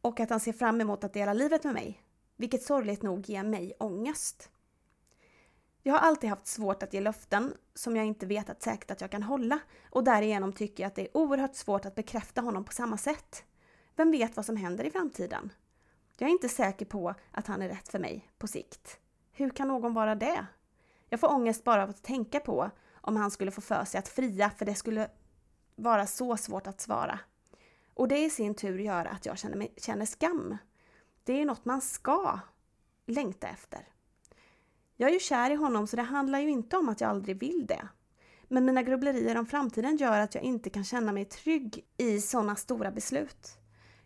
och 0.00 0.20
att 0.20 0.30
han 0.30 0.40
ser 0.40 0.52
fram 0.52 0.80
emot 0.80 1.04
att 1.04 1.12
dela 1.12 1.32
livet 1.32 1.64
med 1.64 1.74
mig, 1.74 2.02
vilket 2.36 2.62
sorgligt 2.62 3.02
nog 3.02 3.28
ger 3.28 3.42
mig 3.42 3.72
ångest. 3.78 4.50
Jag 5.82 5.94
har 5.94 6.00
alltid 6.00 6.30
haft 6.30 6.46
svårt 6.46 6.82
att 6.82 6.94
ge 6.94 7.00
löften 7.00 7.54
som 7.74 7.96
jag 7.96 8.06
inte 8.06 8.26
vetat 8.26 8.62
säkert 8.62 8.90
att 8.90 9.00
jag 9.00 9.10
kan 9.10 9.22
hålla 9.22 9.58
och 9.90 10.04
därigenom 10.04 10.52
tycker 10.52 10.82
jag 10.82 10.88
att 10.88 10.94
det 10.94 11.02
är 11.02 11.16
oerhört 11.16 11.54
svårt 11.54 11.84
att 11.84 11.94
bekräfta 11.94 12.40
honom 12.40 12.64
på 12.64 12.72
samma 12.72 12.98
sätt. 12.98 13.44
Vem 13.96 14.10
vet 14.10 14.36
vad 14.36 14.46
som 14.46 14.56
händer 14.56 14.84
i 14.84 14.90
framtiden? 14.90 15.52
Jag 16.18 16.28
är 16.28 16.32
inte 16.32 16.48
säker 16.48 16.86
på 16.86 17.14
att 17.30 17.46
han 17.46 17.62
är 17.62 17.68
rätt 17.68 17.88
för 17.88 17.98
mig 17.98 18.30
på 18.38 18.46
sikt. 18.46 18.98
Hur 19.32 19.50
kan 19.50 19.68
någon 19.68 19.94
vara 19.94 20.14
det? 20.14 20.46
Jag 21.08 21.20
får 21.20 21.32
ångest 21.32 21.64
bara 21.64 21.82
av 21.82 21.90
att 21.90 22.02
tänka 22.02 22.40
på 22.40 22.70
om 22.94 23.16
han 23.16 23.30
skulle 23.30 23.50
få 23.50 23.60
för 23.60 23.84
sig 23.84 23.98
att 23.98 24.08
fria 24.08 24.50
för 24.50 24.64
det 24.64 24.74
skulle 24.74 25.08
vara 25.76 26.06
så 26.06 26.36
svårt 26.36 26.66
att 26.66 26.80
svara. 26.80 27.18
Och 27.94 28.08
det 28.08 28.24
i 28.24 28.30
sin 28.30 28.54
tur 28.54 28.78
gör 28.78 29.04
att 29.04 29.26
jag 29.26 29.38
känner, 29.38 29.56
mig, 29.56 29.74
känner 29.76 30.06
skam. 30.06 30.56
Det 31.24 31.40
är 31.40 31.44
något 31.44 31.64
man 31.64 31.80
ska. 31.80 32.38
längta 33.06 33.48
efter. 33.48 33.88
Jag 34.96 35.08
är 35.08 35.14
ju 35.14 35.20
kär 35.20 35.50
i 35.50 35.54
honom 35.54 35.86
så 35.86 35.96
det 35.96 36.02
handlar 36.02 36.38
ju 36.38 36.50
inte 36.50 36.76
om 36.76 36.88
att 36.88 37.00
jag 37.00 37.10
aldrig 37.10 37.40
vill 37.40 37.66
det. 37.66 37.88
Men 38.48 38.64
mina 38.64 38.82
grubblerier 38.82 39.38
om 39.38 39.46
framtiden 39.46 39.96
gör 39.96 40.20
att 40.20 40.34
jag 40.34 40.44
inte 40.44 40.70
kan 40.70 40.84
känna 40.84 41.12
mig 41.12 41.24
trygg 41.24 41.84
i 41.96 42.20
sådana 42.20 42.56
stora 42.56 42.90
beslut. 42.90 43.58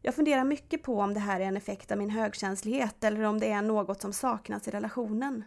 Jag 0.03 0.15
funderar 0.15 0.45
mycket 0.45 0.83
på 0.83 1.01
om 1.01 1.15
det 1.15 1.21
här 1.21 1.41
är 1.41 1.45
en 1.45 1.57
effekt 1.57 1.93
av 1.93 1.99
min 1.99 2.11
högkänslighet 2.11 3.05
eller 3.05 3.23
om 3.23 3.41
det 3.41 3.51
är 3.51 3.63
något 3.63 4.01
som 4.01 4.13
saknas 4.13 4.69
i 4.69 4.71
relationen. 4.71 5.45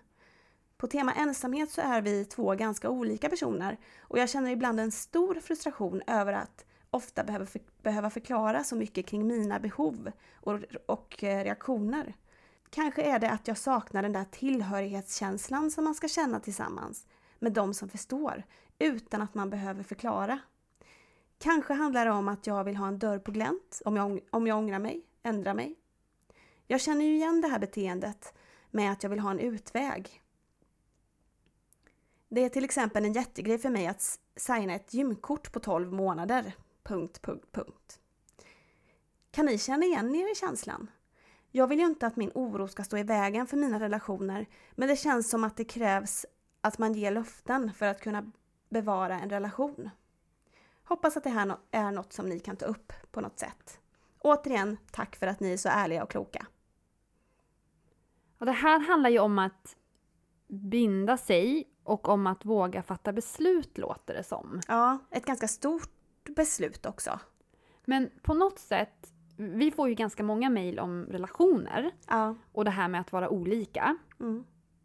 På 0.81 0.87
tema 0.87 1.13
ensamhet 1.13 1.71
så 1.71 1.81
är 1.81 2.01
vi 2.01 2.25
två 2.25 2.55
ganska 2.55 2.89
olika 2.89 3.29
personer 3.29 3.77
och 4.01 4.19
jag 4.19 4.29
känner 4.29 4.51
ibland 4.51 4.79
en 4.79 4.91
stor 4.91 5.35
frustration 5.35 6.01
över 6.07 6.33
att 6.33 6.65
ofta 6.89 7.23
behöva, 7.23 7.45
för, 7.45 7.61
behöva 7.81 8.09
förklara 8.09 8.63
så 8.63 8.75
mycket 8.75 9.05
kring 9.05 9.27
mina 9.27 9.59
behov 9.59 10.11
och, 10.35 10.59
och 10.85 11.23
eh, 11.23 11.43
reaktioner. 11.43 12.13
Kanske 12.69 13.01
är 13.01 13.19
det 13.19 13.29
att 13.29 13.47
jag 13.47 13.57
saknar 13.57 14.01
den 14.01 14.13
där 14.13 14.25
tillhörighetskänslan 14.31 15.71
som 15.71 15.83
man 15.83 15.95
ska 15.95 16.07
känna 16.07 16.39
tillsammans 16.39 17.07
med 17.39 17.53
de 17.53 17.73
som 17.73 17.89
förstår, 17.89 18.43
utan 18.79 19.21
att 19.21 19.35
man 19.35 19.49
behöver 19.49 19.83
förklara. 19.83 20.39
Kanske 21.37 21.73
handlar 21.73 22.05
det 22.05 22.11
om 22.11 22.27
att 22.27 22.47
jag 22.47 22.63
vill 22.63 22.75
ha 22.75 22.87
en 22.87 22.99
dörr 22.99 23.19
på 23.19 23.31
glänt 23.31 23.81
om 23.85 23.97
jag, 23.97 24.19
om 24.29 24.47
jag 24.47 24.57
ångrar 24.57 24.79
mig, 24.79 25.05
ändrar 25.23 25.53
mig. 25.53 25.75
Jag 26.67 26.81
känner 26.81 27.05
ju 27.05 27.15
igen 27.15 27.41
det 27.41 27.47
här 27.47 27.59
beteendet 27.59 28.33
med 28.71 28.91
att 28.91 29.03
jag 29.03 29.09
vill 29.09 29.19
ha 29.19 29.31
en 29.31 29.39
utväg. 29.39 30.21
Det 32.33 32.41
är 32.45 32.49
till 32.49 32.63
exempel 32.63 33.05
en 33.05 33.13
jättegrej 33.13 33.57
för 33.57 33.69
mig 33.69 33.87
att 33.87 34.19
signa 34.35 34.73
ett 34.73 34.93
gymkort 34.93 35.51
på 35.51 35.59
12 35.59 35.93
månader. 35.93 36.55
Punkt, 36.83 37.21
punkt, 37.21 37.47
punkt. 37.51 37.99
Kan 39.31 39.45
ni 39.45 39.57
känna 39.57 39.85
igen 39.85 40.15
er 40.15 40.31
i 40.31 40.35
känslan? 40.35 40.91
Jag 41.49 41.67
vill 41.67 41.79
ju 41.79 41.85
inte 41.85 42.07
att 42.07 42.15
min 42.15 42.31
oro 42.33 42.67
ska 42.67 42.83
stå 42.83 42.97
i 42.97 43.03
vägen 43.03 43.47
för 43.47 43.57
mina 43.57 43.79
relationer, 43.79 44.45
men 44.71 44.87
det 44.87 44.95
känns 44.95 45.29
som 45.29 45.43
att 45.43 45.57
det 45.57 45.63
krävs 45.63 46.25
att 46.61 46.77
man 46.77 46.93
ger 46.93 47.11
löften 47.11 47.73
för 47.73 47.85
att 47.85 48.01
kunna 48.01 48.31
bevara 48.69 49.19
en 49.19 49.29
relation. 49.29 49.89
Hoppas 50.83 51.17
att 51.17 51.23
det 51.23 51.29
här 51.29 51.57
är 51.71 51.91
något 51.91 52.13
som 52.13 52.29
ni 52.29 52.39
kan 52.39 52.55
ta 52.55 52.65
upp 52.65 52.93
på 53.11 53.21
något 53.21 53.39
sätt. 53.39 53.79
Återigen, 54.19 54.77
tack 54.91 55.15
för 55.15 55.27
att 55.27 55.39
ni 55.39 55.53
är 55.53 55.57
så 55.57 55.69
ärliga 55.69 56.03
och 56.03 56.11
kloka. 56.11 56.45
Och 58.37 58.45
det 58.45 58.51
här 58.51 58.79
handlar 58.79 59.09
ju 59.09 59.19
om 59.19 59.39
att 59.39 59.75
binda 60.47 61.17
sig 61.17 61.70
och 61.83 62.09
om 62.09 62.27
att 62.27 62.45
våga 62.45 62.83
fatta 62.83 63.13
beslut 63.13 63.77
låter 63.77 64.13
det 64.13 64.23
som. 64.23 64.61
Ja, 64.67 64.97
ett 65.11 65.25
ganska 65.25 65.47
stort 65.47 65.89
beslut 66.35 66.85
också. 66.85 67.19
Men 67.85 68.09
på 68.21 68.33
något 68.33 68.59
sätt, 68.59 69.13
vi 69.37 69.71
får 69.71 69.89
ju 69.89 69.95
ganska 69.95 70.23
många 70.23 70.49
mejl 70.49 70.79
om 70.79 71.05
relationer 71.05 71.91
Ja. 72.07 72.35
och 72.51 72.65
det 72.65 72.71
här 72.71 72.87
med 72.87 73.01
att 73.01 73.11
vara 73.11 73.29
olika. 73.29 73.97
Mm. 74.19 74.43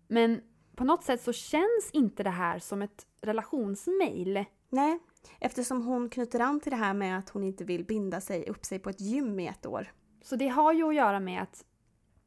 Men 0.09 0.41
på 0.77 0.85
något 0.85 1.05
sätt 1.05 1.23
så 1.23 1.33
känns 1.33 1.91
inte 1.93 2.23
det 2.23 2.31
här 2.31 2.59
som 2.59 2.83
ett 2.83 3.07
relationsmejl. 3.21 4.45
Nej, 4.69 4.99
eftersom 5.41 5.83
hon 5.83 6.11
knyter 6.11 6.41
an 6.41 6.61
till 6.61 6.71
det 6.71 6.77
här 6.77 6.95
med 6.95 7.19
att 7.19 7.29
hon 7.29 7.45
inte 7.45 7.65
vill 7.65 7.85
binda 7.85 8.21
sig 8.21 8.49
upp 8.49 8.65
sig 8.65 8.79
på 8.79 8.91
ett 8.91 9.01
gym 9.01 9.41
i 9.41 9.47
ett 9.47 9.67
år. 9.67 9.93
Så 10.23 10.37
det 10.37 10.49
har 10.49 10.73
ju 10.73 10.89
att 10.89 10.95
göra 10.95 11.21
med 11.21 11.43
att 11.43 11.65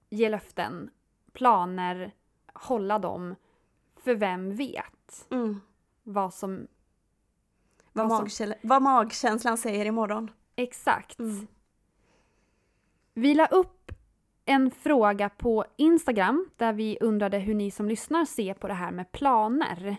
ge 0.09 0.29
löften, 0.29 0.89
planer, 1.33 2.15
hålla 2.53 2.99
dem. 2.99 3.35
För 4.09 4.15
vem 4.15 4.55
vet 4.55 5.27
Mm. 5.31 5.61
vad 6.03 6.33
som... 6.33 6.67
Vad, 7.93 8.09
Vad 8.09 8.17
som- 8.17 8.27
magkäl- 8.27 8.55
vad 8.63 8.81
magkänslan 8.81 9.57
säger 9.57 9.85
imorgon. 9.85 10.31
Exakt. 10.55 11.19
Mm. 11.19 11.47
Vi 13.13 13.33
la 13.33 13.45
upp 13.45 13.91
en 14.45 14.71
fråga 14.71 15.29
på 15.29 15.65
Instagram 15.77 16.49
där 16.57 16.73
vi 16.73 16.97
undrade 17.01 17.37
hur 17.39 17.53
ni 17.53 17.71
som 17.71 17.87
lyssnar 17.89 18.25
ser 18.25 18.53
på 18.53 18.67
det 18.67 18.73
här 18.73 18.91
med 18.91 19.11
planer. 19.11 19.97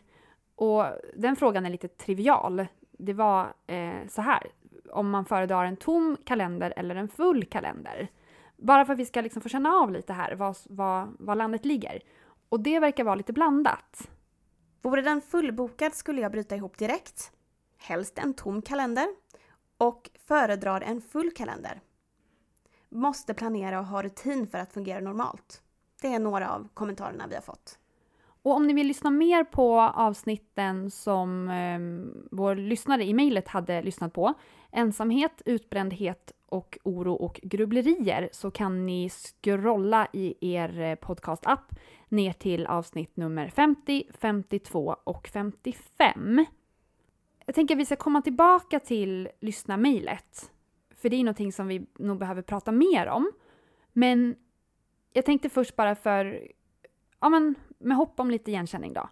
Och 0.54 0.84
den 1.16 1.36
frågan 1.36 1.66
är 1.66 1.70
lite 1.70 1.88
trivial. 1.88 2.66
Det 2.90 3.12
var 3.12 3.52
eh, 3.66 4.06
så 4.08 4.22
här, 4.22 4.46
om 4.92 5.10
man 5.10 5.24
föredrar 5.24 5.64
en 5.64 5.76
tom 5.76 6.16
kalender 6.24 6.72
eller 6.76 6.94
en 6.94 7.08
full 7.08 7.44
kalender. 7.44 8.08
Bara 8.56 8.84
för 8.84 8.92
att 8.92 8.98
vi 8.98 9.06
ska 9.06 9.20
liksom 9.20 9.42
få 9.42 9.48
känna 9.48 9.70
av 9.72 9.90
lite 9.92 10.12
här 10.12 10.34
var, 10.34 10.56
var, 10.74 11.08
var 11.18 11.34
landet 11.34 11.64
ligger. 11.64 12.02
Och 12.50 12.60
det 12.60 12.80
verkar 12.80 13.04
vara 13.04 13.14
lite 13.14 13.32
blandat. 13.32 14.10
Vore 14.82 15.02
den 15.02 15.20
fullbokad 15.20 15.94
skulle 15.94 16.20
jag 16.20 16.32
bryta 16.32 16.56
ihop 16.56 16.78
direkt. 16.78 17.32
Helst 17.78 18.18
en 18.18 18.34
tom 18.34 18.62
kalender. 18.62 19.08
Och 19.78 20.10
föredrar 20.26 20.80
en 20.80 21.00
full 21.00 21.30
kalender. 21.30 21.80
Måste 22.88 23.34
planera 23.34 23.78
och 23.78 23.86
ha 23.86 24.02
rutin 24.02 24.46
för 24.46 24.58
att 24.58 24.72
fungera 24.72 25.00
normalt. 25.00 25.62
Det 26.00 26.08
är 26.08 26.18
några 26.18 26.50
av 26.50 26.68
kommentarerna 26.74 27.26
vi 27.26 27.34
har 27.34 27.42
fått. 27.42 27.78
Och 28.42 28.52
om 28.52 28.66
ni 28.66 28.72
vill 28.72 28.86
lyssna 28.86 29.10
mer 29.10 29.44
på 29.44 29.80
avsnitten 29.80 30.90
som 30.90 31.48
eh, 31.48 31.78
vår 32.30 32.54
lyssnare 32.54 33.04
i 33.04 33.14
mejlet 33.14 33.48
hade 33.48 33.82
lyssnat 33.82 34.12
på, 34.12 34.34
ensamhet, 34.72 35.42
utbrändhet 35.44 36.32
och 36.46 36.78
oro 36.84 37.14
och 37.14 37.40
grubblerier, 37.42 38.28
så 38.32 38.50
kan 38.50 38.86
ni 38.86 39.10
scrolla 39.10 40.08
i 40.12 40.54
er 40.54 40.80
eh, 40.80 40.94
podcastapp 40.94 41.74
ner 42.10 42.32
till 42.32 42.66
avsnitt 42.66 43.16
nummer 43.16 43.48
50, 43.48 44.04
52 44.20 44.96
och 45.04 45.28
55. 45.28 46.44
Jag 47.46 47.54
tänker 47.54 47.74
att 47.74 47.80
vi 47.80 47.86
ska 47.86 47.96
komma 47.96 48.22
tillbaka 48.22 48.80
till 48.80 49.28
lyssnarmejlet, 49.40 50.50
för 50.90 51.08
det 51.08 51.16
är 51.16 51.24
någonting 51.24 51.52
som 51.52 51.66
vi 51.66 51.86
nog 51.98 52.18
behöver 52.18 52.42
prata 52.42 52.72
mer 52.72 53.06
om. 53.08 53.32
Men 53.92 54.36
jag 55.12 55.24
tänkte 55.24 55.48
först 55.48 55.76
bara 55.76 55.94
för 55.94 56.48
ja, 57.20 57.28
men 57.28 57.54
med 57.78 57.96
hopp 57.96 58.20
om 58.20 58.30
lite 58.30 58.50
igenkänning 58.50 58.92
då, 58.92 59.08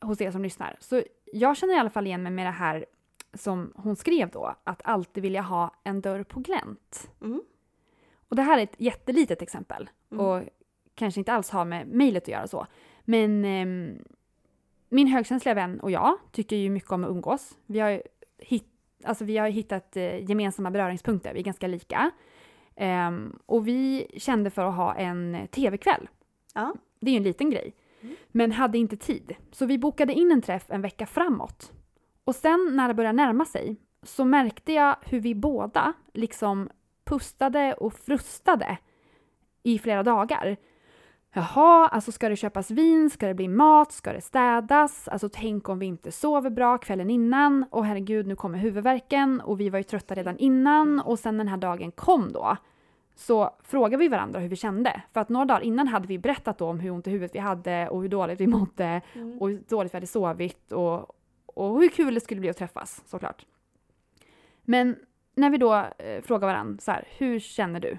hos 0.00 0.20
er 0.20 0.30
som 0.30 0.42
lyssnar. 0.42 0.76
Så 0.80 1.02
jag 1.32 1.56
känner 1.56 1.74
i 1.74 1.78
alla 1.78 1.90
fall 1.90 2.06
igen 2.06 2.22
mig 2.22 2.32
med 2.32 2.46
det 2.46 2.50
här 2.50 2.86
som 3.34 3.72
hon 3.76 3.96
skrev 3.96 4.30
då, 4.30 4.54
att 4.64 4.80
alltid 4.84 5.22
vilja 5.22 5.42
ha 5.42 5.74
en 5.84 6.00
dörr 6.00 6.22
på 6.22 6.40
glänt. 6.40 7.10
Mm. 7.20 7.42
Och 8.28 8.36
det 8.36 8.42
här 8.42 8.58
är 8.58 8.62
ett 8.62 8.76
jättelitet 8.78 9.42
exempel 9.42 9.90
Mm. 10.10 10.26
och 10.26 10.42
kanske 10.96 11.20
inte 11.20 11.32
alls 11.32 11.50
har 11.50 11.64
med 11.64 11.88
mejlet 11.88 12.22
att 12.22 12.28
göra 12.28 12.46
så. 12.46 12.66
Men 13.04 13.44
ehm, 13.44 13.98
min 14.88 15.06
högkänsliga 15.06 15.54
vän 15.54 15.80
och 15.80 15.90
jag 15.90 16.18
tycker 16.32 16.56
ju 16.56 16.70
mycket 16.70 16.92
om 16.92 17.04
att 17.04 17.10
umgås. 17.10 17.56
Vi 17.66 17.80
har, 17.80 18.02
hitt, 18.38 18.68
alltså 19.04 19.24
vi 19.24 19.36
har 19.36 19.48
hittat 19.48 19.96
eh, 19.96 20.30
gemensamma 20.30 20.70
beröringspunkter, 20.70 21.34
vi 21.34 21.40
är 21.40 21.44
ganska 21.44 21.66
lika. 21.66 22.10
Ehm, 22.76 23.38
och 23.46 23.68
vi 23.68 24.06
kände 24.16 24.50
för 24.50 24.62
att 24.62 24.76
ha 24.76 24.94
en 24.94 25.48
tv-kväll. 25.50 26.08
Ja. 26.54 26.74
Det 27.00 27.10
är 27.10 27.12
ju 27.12 27.16
en 27.16 27.22
liten 27.22 27.50
grej. 27.50 27.74
Mm. 28.00 28.16
Men 28.28 28.52
hade 28.52 28.78
inte 28.78 28.96
tid. 28.96 29.34
Så 29.52 29.66
vi 29.66 29.78
bokade 29.78 30.12
in 30.12 30.32
en 30.32 30.42
träff 30.42 30.64
en 30.68 30.82
vecka 30.82 31.06
framåt. 31.06 31.72
Och 32.24 32.34
sen 32.34 32.70
när 32.72 32.88
det 32.88 32.94
började 32.94 33.16
närma 33.16 33.44
sig 33.44 33.76
så 34.02 34.24
märkte 34.24 34.72
jag 34.72 34.96
hur 35.02 35.20
vi 35.20 35.34
båda 35.34 35.92
liksom 36.14 36.70
pustade 37.04 37.74
och 37.74 37.94
frustade 37.94 38.78
i 39.62 39.78
flera 39.78 40.02
dagar. 40.02 40.56
Jaha, 41.38 41.88
alltså 41.88 42.12
ska 42.12 42.28
det 42.28 42.36
köpas 42.36 42.70
vin, 42.70 43.10
ska 43.10 43.26
det 43.26 43.34
bli 43.34 43.48
mat, 43.48 43.92
ska 43.92 44.12
det 44.12 44.20
städas? 44.20 45.08
Alltså 45.08 45.28
tänk 45.32 45.68
om 45.68 45.78
vi 45.78 45.86
inte 45.86 46.12
sover 46.12 46.50
bra 46.50 46.78
kvällen 46.78 47.10
innan 47.10 47.64
och 47.70 47.84
herregud 47.84 48.26
nu 48.26 48.36
kommer 48.36 48.58
huvudvärken 48.58 49.40
och 49.40 49.60
vi 49.60 49.70
var 49.70 49.78
ju 49.78 49.82
trötta 49.82 50.14
redan 50.14 50.38
innan 50.38 51.00
och 51.00 51.18
sen 51.18 51.38
den 51.38 51.48
här 51.48 51.56
dagen 51.56 51.92
kom 51.92 52.32
då 52.32 52.56
så 53.14 53.50
frågade 53.62 53.96
vi 53.96 54.08
varandra 54.08 54.40
hur 54.40 54.48
vi 54.48 54.56
kände. 54.56 55.02
För 55.12 55.20
att 55.20 55.28
några 55.28 55.44
dagar 55.44 55.60
innan 55.60 55.88
hade 55.88 56.08
vi 56.08 56.18
berättat 56.18 56.60
om 56.60 56.80
hur 56.80 56.90
ont 56.90 57.06
i 57.06 57.10
huvudet 57.10 57.34
vi 57.34 57.38
hade 57.38 57.88
och 57.88 58.02
hur 58.02 58.08
dåligt 58.08 58.40
vi 58.40 58.46
mådde 58.46 59.02
Mm. 59.14 59.38
och 59.38 59.48
hur 59.48 59.62
dåligt 59.68 59.94
vi 59.94 59.96
hade 59.96 60.06
sovit 60.06 60.72
och, 60.72 61.12
och 61.46 61.80
hur 61.80 61.88
kul 61.88 62.14
det 62.14 62.20
skulle 62.20 62.40
bli 62.40 62.50
att 62.50 62.56
träffas 62.56 63.02
såklart. 63.06 63.46
Men 64.62 64.96
när 65.34 65.50
vi 65.50 65.58
då 65.58 65.74
eh, 65.98 66.22
frågar 66.22 66.48
varandra 66.48 66.78
så 66.80 66.90
här, 66.90 67.04
hur 67.18 67.38
känner 67.38 67.80
du? 67.80 67.98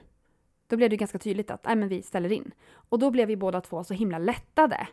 Då 0.67 0.77
blev 0.77 0.89
det 0.89 0.97
ganska 0.97 1.17
tydligt 1.19 1.51
att 1.51 1.65
nej, 1.65 1.75
men 1.75 1.89
vi 1.89 2.01
ställer 2.01 2.31
in. 2.31 2.51
Och 2.89 2.99
då 2.99 3.11
blev 3.11 3.27
vi 3.27 3.35
båda 3.37 3.61
två 3.61 3.83
så 3.83 3.93
himla 3.93 4.17
lättade. 4.17 4.87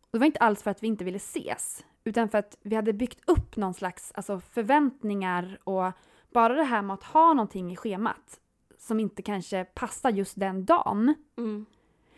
Och 0.00 0.08
det 0.12 0.18
var 0.18 0.26
inte 0.26 0.38
alls 0.40 0.62
för 0.62 0.70
att 0.70 0.82
vi 0.82 0.86
inte 0.86 1.04
ville 1.04 1.16
ses, 1.16 1.84
utan 2.04 2.28
för 2.28 2.38
att 2.38 2.56
vi 2.62 2.76
hade 2.76 2.92
byggt 2.92 3.20
upp 3.30 3.56
någon 3.56 3.74
slags 3.74 4.12
alltså, 4.14 4.40
förväntningar 4.40 5.58
och 5.64 5.92
bara 6.32 6.54
det 6.54 6.64
här 6.64 6.82
med 6.82 6.94
att 6.94 7.02
ha 7.04 7.32
någonting 7.34 7.72
i 7.72 7.76
schemat 7.76 8.40
som 8.78 9.00
inte 9.00 9.22
kanske 9.22 9.64
passar 9.64 10.10
just 10.10 10.40
den 10.40 10.64
dagen. 10.64 11.14
Mm. 11.38 11.66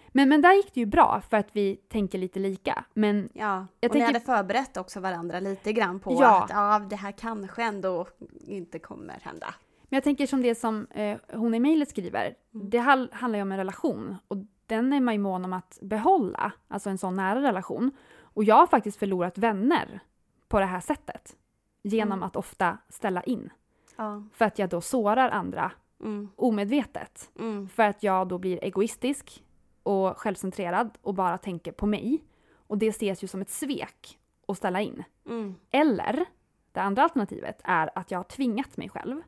Men, 0.09 0.29
men 0.29 0.43
där 0.43 0.53
gick 0.55 0.75
det 0.75 0.81
ju 0.81 0.87
bra 0.87 1.23
för 1.31 1.37
att 1.37 1.49
vi 1.53 1.77
tänker 1.77 2.19
lite 2.19 2.39
lika. 2.39 2.85
Men 2.95 3.29
Ja, 3.33 3.67
Jag 3.81 3.89
och 3.91 3.95
ni 3.95 4.01
tänker- 4.01 4.07
hade 4.07 4.21
förberett 4.21 4.77
också 4.77 5.01
varandra 5.01 5.41
lite 5.41 5.73
grann 5.73 6.01
på 6.01 6.17
Ja. 6.21 6.45
att 6.45 6.51
ja, 6.51 6.79
det 6.91 6.97
här 6.97 7.13
kanske 7.13 7.63
ändå 7.63 8.07
inte 8.41 8.79
kommer 8.79 9.19
hända. 9.23 9.55
Men 9.89 9.97
jag 9.97 10.05
tänker 10.05 10.27
som 10.27 10.43
det 10.43 10.55
som 10.55 10.87
eh, 10.91 11.19
hon 11.33 11.55
i 11.55 11.61
mejlet 11.61 11.89
skriver. 11.91 12.35
Mm. 12.55 12.71
Det 12.71 12.79
handlar 12.79 13.35
ju 13.37 13.43
om 13.43 13.53
en 13.53 13.59
relation 13.59 14.17
och 14.29 14.37
den 14.67 14.93
är 14.93 15.01
man 15.01 15.15
ju 15.15 15.21
mån 15.21 15.45
om 15.45 15.53
att 15.53 15.79
behålla. 15.83 16.53
Alltså 16.69 16.91
en 16.91 16.99
sån 16.99 17.15
nära 17.15 17.43
relation. 17.43 17.91
Och 18.21 18.45
jag 18.45 18.55
har 18.57 18.67
faktiskt 18.67 18.99
förlorat 18.99 19.39
vänner 19.39 20.01
på 20.49 20.61
det 20.61 20.67
här 20.67 20.81
sättet. 20.81 21.37
Genom 21.83 22.13
Mm. 22.19 22.23
att 22.23 22.37
ofta 22.37 22.79
ställa 22.89 23.23
in. 23.23 23.51
Ja. 23.97 24.23
För 24.33 24.45
att 24.45 24.59
jag 24.59 24.69
då 24.69 24.81
sårar 24.81 25.31
andra 25.31 25.73
Mm. 26.01 26.29
omedvetet. 26.37 27.31
Mm. 27.39 27.69
För 27.69 27.83
att 27.83 28.03
jag 28.03 28.29
då 28.29 28.39
blir 28.39 28.65
egoistisk. 28.65 29.43
och 29.83 30.19
självcentrerad 30.19 30.99
och 31.03 31.15
bara 31.15 31.39
tänker 31.39 31.73
på 31.73 31.87
mig. 31.87 32.25
Och 32.57 32.79
det 32.79 32.89
ses 32.89 33.23
ju 33.25 33.27
som 33.29 33.41
ett 33.41 33.51
svek 33.51 34.19
att 34.49 34.57
ställa 34.57 34.81
in. 34.81 35.05
Mm. 35.29 35.55
Eller, 35.71 36.25
det 36.73 36.81
andra 36.81 37.03
alternativet 37.03 37.61
är 37.65 37.91
att 37.95 38.11
jag 38.11 38.19
har 38.19 38.25
tvingat 38.25 38.77
mig 38.77 38.89
själv. 38.89 39.23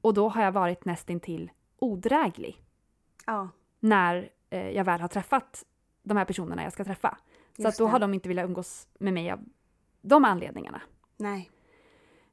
Och 0.00 0.14
då 0.14 0.28
har 0.28 0.42
jag 0.42 0.52
varit 0.52 0.84
nästintill 0.84 1.50
odräglig 1.78 2.62
Ja, 3.26 3.48
när 3.80 4.30
eh, 4.50 4.70
jag 4.70 4.84
väl 4.84 5.00
har 5.00 5.08
träffat 5.08 5.64
de 6.02 6.16
här 6.16 6.24
personerna 6.24 6.62
jag 6.62 6.72
ska 6.72 6.84
träffa. 6.84 7.18
Så 7.56 7.62
just 7.62 7.66
att 7.68 7.78
då 7.78 7.84
det. 7.84 7.90
har 7.90 7.98
de 7.98 8.14
inte 8.14 8.28
velat 8.28 8.44
umgås 8.44 8.88
med 8.98 9.12
mig 9.14 9.30
av 9.30 9.40
de 10.02 10.24
anledningarna. 10.24 10.82
Nej. 11.16 11.50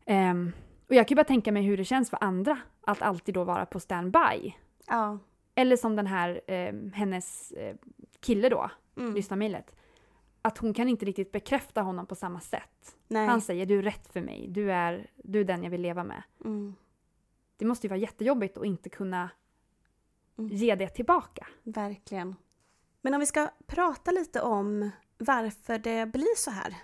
Ehm, 0.05 0.51
och 0.89 0.95
jag 0.95 1.07
kan 1.07 1.15
ju 1.15 1.17
bara 1.17 1.23
tänka 1.27 1.51
mig 1.51 1.63
hur 1.63 1.77
det 1.77 1.85
känns 1.85 2.09
för 2.09 2.23
andra 2.23 2.57
att 2.81 3.01
alltid 3.01 3.33
då 3.35 3.43
vara 3.43 3.65
på 3.65 3.79
standby. 3.79 4.53
Ja. 4.87 5.19
Eller 5.55 5.75
som 5.77 5.95
den 5.95 6.07
här, 6.07 6.41
ehm, 6.47 6.91
hennes 6.93 7.51
eh, 7.51 7.75
kille 8.19 8.49
då, 8.49 8.69
Mm. 8.97 9.13
lyssnarmejlet. 9.13 9.75
Att 10.41 10.57
hon 10.57 10.73
kan 10.73 10.89
inte 10.89 11.05
riktigt 11.05 11.31
bekräfta 11.31 11.81
honom 11.81 12.05
på 12.05 12.15
samma 12.15 12.39
sätt. 12.39 12.95
Nej. 13.07 13.27
Han 13.27 13.41
säger 13.41 13.65
du 13.65 13.79
är 13.79 13.83
rätt 13.83 14.07
för 14.07 14.21
mig, 14.21 14.47
du 14.49 14.71
är, 14.71 15.09
du 15.15 15.39
är 15.39 15.43
den 15.43 15.63
jag 15.63 15.71
vill 15.71 15.81
leva 15.81 16.03
med. 16.03 16.23
Mm. 16.45 16.75
Det 17.57 17.65
måste 17.65 17.87
ju 17.87 17.89
vara 17.89 17.99
jättejobbigt 17.99 18.57
att 18.57 18.65
inte 18.65 18.89
kunna 18.89 19.29
Mm. 20.39 20.55
ge 20.55 20.75
det 20.75 20.89
tillbaka. 20.89 21.47
Verkligen. 21.63 22.35
Men 23.01 23.13
om 23.13 23.19
vi 23.19 23.25
ska 23.25 23.49
prata 23.65 24.11
lite 24.11 24.41
om 24.41 24.91
varför 25.17 25.77
det 25.79 26.05
blir 26.05 26.35
så 26.37 26.51
här. 26.51 26.75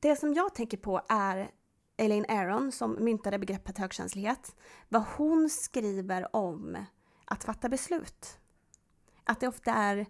Det 0.00 0.16
som 0.16 0.34
jag 0.34 0.54
tänker 0.54 0.76
på 0.76 1.02
är 1.08 1.50
Elaine 1.96 2.26
Aron 2.28 2.72
som 2.72 3.04
myntade 3.04 3.38
begreppet 3.38 3.78
högkänslighet. 3.78 4.56
Vad 4.88 5.02
hon 5.16 5.50
skriver 5.50 6.36
om 6.36 6.84
att 7.24 7.44
fatta 7.44 7.68
beslut. 7.68 8.38
Att 9.24 9.40
det 9.40 9.48
ofta 9.48 9.72
är 9.72 10.06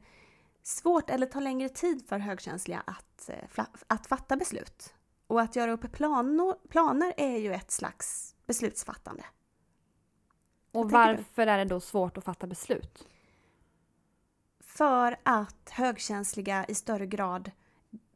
svårt 0.63 1.11
eller 1.11 1.27
tar 1.27 1.41
längre 1.41 1.69
tid 1.69 2.09
för 2.09 2.19
högkänsliga 2.19 2.83
att, 2.87 3.29
eh, 3.29 3.65
att 3.87 4.07
fatta 4.07 4.37
beslut. 4.37 4.95
Och 5.27 5.41
att 5.41 5.57
göra 5.57 5.73
upp 5.73 5.93
planer, 5.93 6.69
planer 6.69 7.15
är 7.17 7.37
ju 7.37 7.53
ett 7.53 7.71
slags 7.71 8.34
beslutsfattande. 8.47 9.25
Och 10.73 10.91
varför 10.91 11.47
är 11.47 11.59
det 11.59 11.65
då 11.65 11.81
svårt 11.81 12.19
att 12.19 12.25
fatta 12.25 12.47
beslut? 12.47 13.09
För 14.61 15.17
att 15.23 15.71
högkänsliga 15.71 16.65
i 16.69 16.75
större 16.75 17.07
grad 17.07 17.51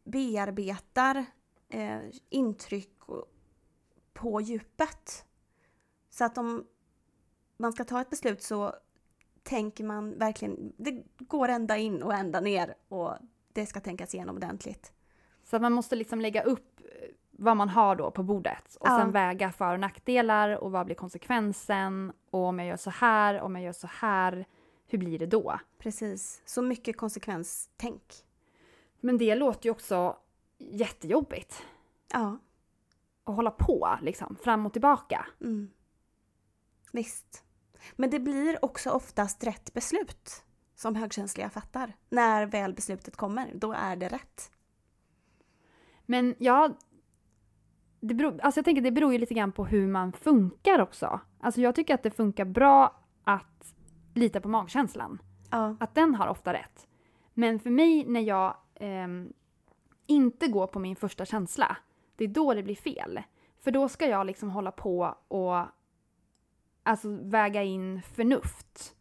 bearbetar 0.05 1.25
eh, 1.69 2.01
intryck 2.29 2.99
på 4.13 4.41
djupet. 4.41 5.25
Så 6.11 6.25
att 6.25 6.39
om 6.39 6.67
man 7.57 7.73
ska 7.73 7.85
ta 7.85 8.01
ett 8.01 8.11
beslut 8.11 8.43
så 8.43 8.75
tänker 9.43 9.85
man 9.85 10.19
verkligen, 10.19 10.73
det 10.77 11.05
går 11.19 11.49
ända 11.49 11.77
in 11.77 12.03
och 12.03 12.15
ända 12.15 12.41
ner 12.41 12.75
och 12.89 13.15
det 13.53 13.67
ska 13.67 13.81
tänkas 13.81 14.15
igenom 14.15 14.37
ordentligt. 14.37 14.93
Så 15.45 15.59
man 15.59 15.73
måste 15.73 15.97
liksom 15.97 16.21
lägga 16.21 16.43
upp 16.43 16.68
vad 17.41 17.57
man 17.57 17.69
har 17.69 17.97
då 17.97 18.11
på 18.11 18.23
bordet 18.23 18.77
och 18.81 18.89
Ja. 18.89 18.99
sen 18.99 19.11
väga 19.13 19.53
för 19.53 19.73
och 19.73 19.81
nackdelar 19.81 20.57
och 20.57 20.71
vad 20.73 20.87
blir 20.87 20.97
konsekvensen 20.97 22.13
och 22.31 22.41
om 22.45 22.59
jag 22.59 22.69
gör 22.69 22.77
så 22.77 22.91
här, 22.91 23.41
om 23.41 23.55
jag 23.57 23.65
gör 23.65 23.73
så 23.73 23.87
här, 23.87 24.47
hur 24.87 24.99
blir 24.99 25.19
det 25.19 25.27
då? 25.27 25.59
Precis, 25.79 26.43
så 26.45 26.63
mycket 26.63 26.97
konsekvenstänk. 26.97 28.15
Men 29.01 29.19
det 29.19 29.35
låter 29.35 29.67
ju 29.67 29.71
också 29.71 30.17
jättejobbigt 30.59 31.63
Ja, 32.13 32.39
att 33.25 33.35
hålla 33.37 33.51
på 33.51 33.99
liksom 34.03 34.37
fram 34.37 34.67
och 34.67 34.73
tillbaka. 34.73 35.27
mm. 35.41 35.71
visst. 36.93 37.45
Men 37.97 38.11
det 38.11 38.21
blir 38.21 38.65
också 38.65 38.91
oftast 38.91 39.45
rätt 39.45 39.73
beslut 39.75 40.43
som 40.75 40.95
högkänsliga 40.95 41.51
fattar. 41.51 41.93
När 42.09 42.47
väl 42.47 42.75
beslutet 42.75 43.17
kommer, 43.17 43.51
då 43.55 43.73
är 43.73 43.97
det 43.97 44.09
rätt. 44.09 44.51
Men 46.07 46.35
ja, 46.39 46.71
det 48.01 48.15
beror, 48.15 48.41
alltså 48.41 48.59
jag 48.59 48.65
tänker 48.65 48.83
det 48.83 48.91
beror 48.91 49.13
ju 49.13 49.19
lite 49.19 49.35
grann 49.35 49.53
på 49.53 49.65
hur 49.65 49.87
man 49.87 50.13
funkar 50.13 50.81
också. 50.81 51.21
Alltså 51.41 51.61
jag 51.61 51.75
tycker 51.75 51.95
att 51.95 52.03
det 52.03 52.11
funkar 52.11 52.45
bra 52.45 53.01
att 53.25 53.75
lita 54.15 54.41
på 54.41 54.49
magkänslan. 54.49 55.23
Ja, 55.51 55.77
Att 55.81 55.95
den 55.95 56.15
har 56.15 56.27
ofta 56.27 56.53
rätt. 56.53 56.87
Men 57.35 57.59
för 57.59 57.71
mig 57.71 58.05
när 58.05 58.21
jag 58.21 58.57
ehm, 58.75 59.33
inte 60.07 60.49
går 60.49 60.67
på 60.67 60.79
min 60.79 60.97
första 60.97 61.25
känsla, 61.25 61.77
det 62.17 62.25
är 62.25 62.29
då 62.29 62.55
det 62.55 62.63
blir 62.63 62.75
fel. 62.75 63.23
För 63.61 63.71
då 63.71 63.89
ska 63.89 64.07
jag 64.07 64.27
liksom 64.27 64.51
hålla 64.51 64.73
på 64.73 65.17
och 65.29 65.65
alltså 66.83 67.09
väga 67.23 67.63
in 67.63 68.03
förnuft. 68.03 68.95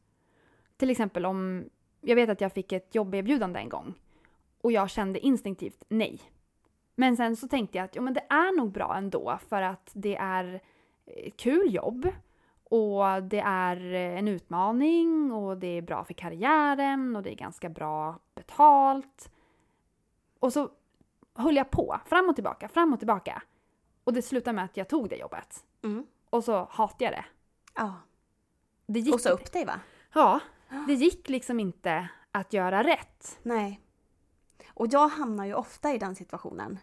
Till 0.78 0.90
exempel 0.90 1.26
om, 1.26 1.70
jag 2.02 2.16
vet 2.16 2.30
att 2.30 2.42
jag 2.42 2.54
fick 2.54 2.72
ett 2.72 2.96
jobberbjudande 2.96 3.60
en 3.60 3.70
gång 3.70 3.94
och 4.62 4.72
jag 4.72 4.90
kände 4.90 5.20
instinktivt 5.20 5.84
nej. 5.90 6.22
Men 7.00 7.18
sen 7.18 7.36
så 7.36 7.48
tänkte 7.48 7.78
jag 7.78 7.86
att 7.86 7.96
jo, 7.96 8.02
men 8.02 8.14
det 8.14 8.26
är 8.30 8.58
nog 8.58 8.72
bra 8.72 8.96
ändå 8.96 9.40
för 9.50 9.62
att 9.62 9.90
det 9.94 10.16
är 10.16 10.62
ett 11.06 11.38
kul 11.38 11.74
jobb 11.74 12.08
och 12.64 13.24
det 13.24 13.40
är 13.40 13.94
eh, 13.94 14.18
en 14.20 14.28
utmaning 14.28 15.32
och 15.32 15.58
det 15.58 15.68
är 15.68 15.82
bra 15.82 16.04
för 16.04 16.14
karriären 16.14 17.16
och 17.16 17.24
det 17.24 17.34
är 17.34 17.36
ganska 17.36 17.70
bra 17.70 18.20
betalt. 18.36 19.32
Och 20.40 20.54
så 20.54 20.70
höll 21.36 21.56
jag 21.56 21.70
på, 21.70 22.00
fram 22.06 22.30
och 22.30 22.36
tillbaka, 22.36 22.68
fram 22.68 22.94
och 22.94 23.00
tillbaka. 23.00 23.44
Och 24.04 24.14
det 24.14 24.22
slutade 24.22 24.56
med 24.56 24.66
att 24.66 24.78
jag 24.78 24.90
tog 24.90 25.10
det 25.10 25.16
jobbet. 25.16 25.66
mm. 25.84 26.06
Och 26.30 26.44
så 26.44 26.68
hatade 26.72 27.04
jag 27.04 27.14
det. 27.14 27.26
ja. 27.76 27.94
det 28.86 29.00
gick, 29.00 29.14
Och 29.14 29.22
så 29.22 29.30
upp 29.30 29.52
dig 29.52 29.66
va? 29.66 29.80
Ja, 30.14 30.40
det 30.88 30.94
gick 30.94 31.30
liksom 31.30 31.60
inte 31.60 32.10
att 32.32 32.54
göra 32.54 32.84
rätt. 32.84 33.40
Nej. 33.44 33.82
Och 34.78 34.88
jag 34.90 35.08
hamnar 35.08 35.46
ju 35.46 35.54
ofta 35.54 35.94
i 35.94 35.98
den 35.98 36.16
situationen. 36.16 36.80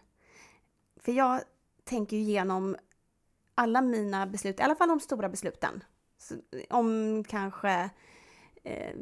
För 0.95 1.11
jag 1.11 1.41
tänker 1.83 2.17
ju 2.17 2.23
igenom 2.23 2.75
alla 3.55 3.81
mina 3.81 4.27
beslut, 4.27 4.59
i 4.59 4.63
alla 4.63 4.75
fall 4.75 4.87
de 4.87 4.99
stora 4.99 5.29
besluten. 5.29 5.83
Så, 6.17 6.35
om 6.69 7.23
kanske 7.27 7.89
eh, 8.63 8.95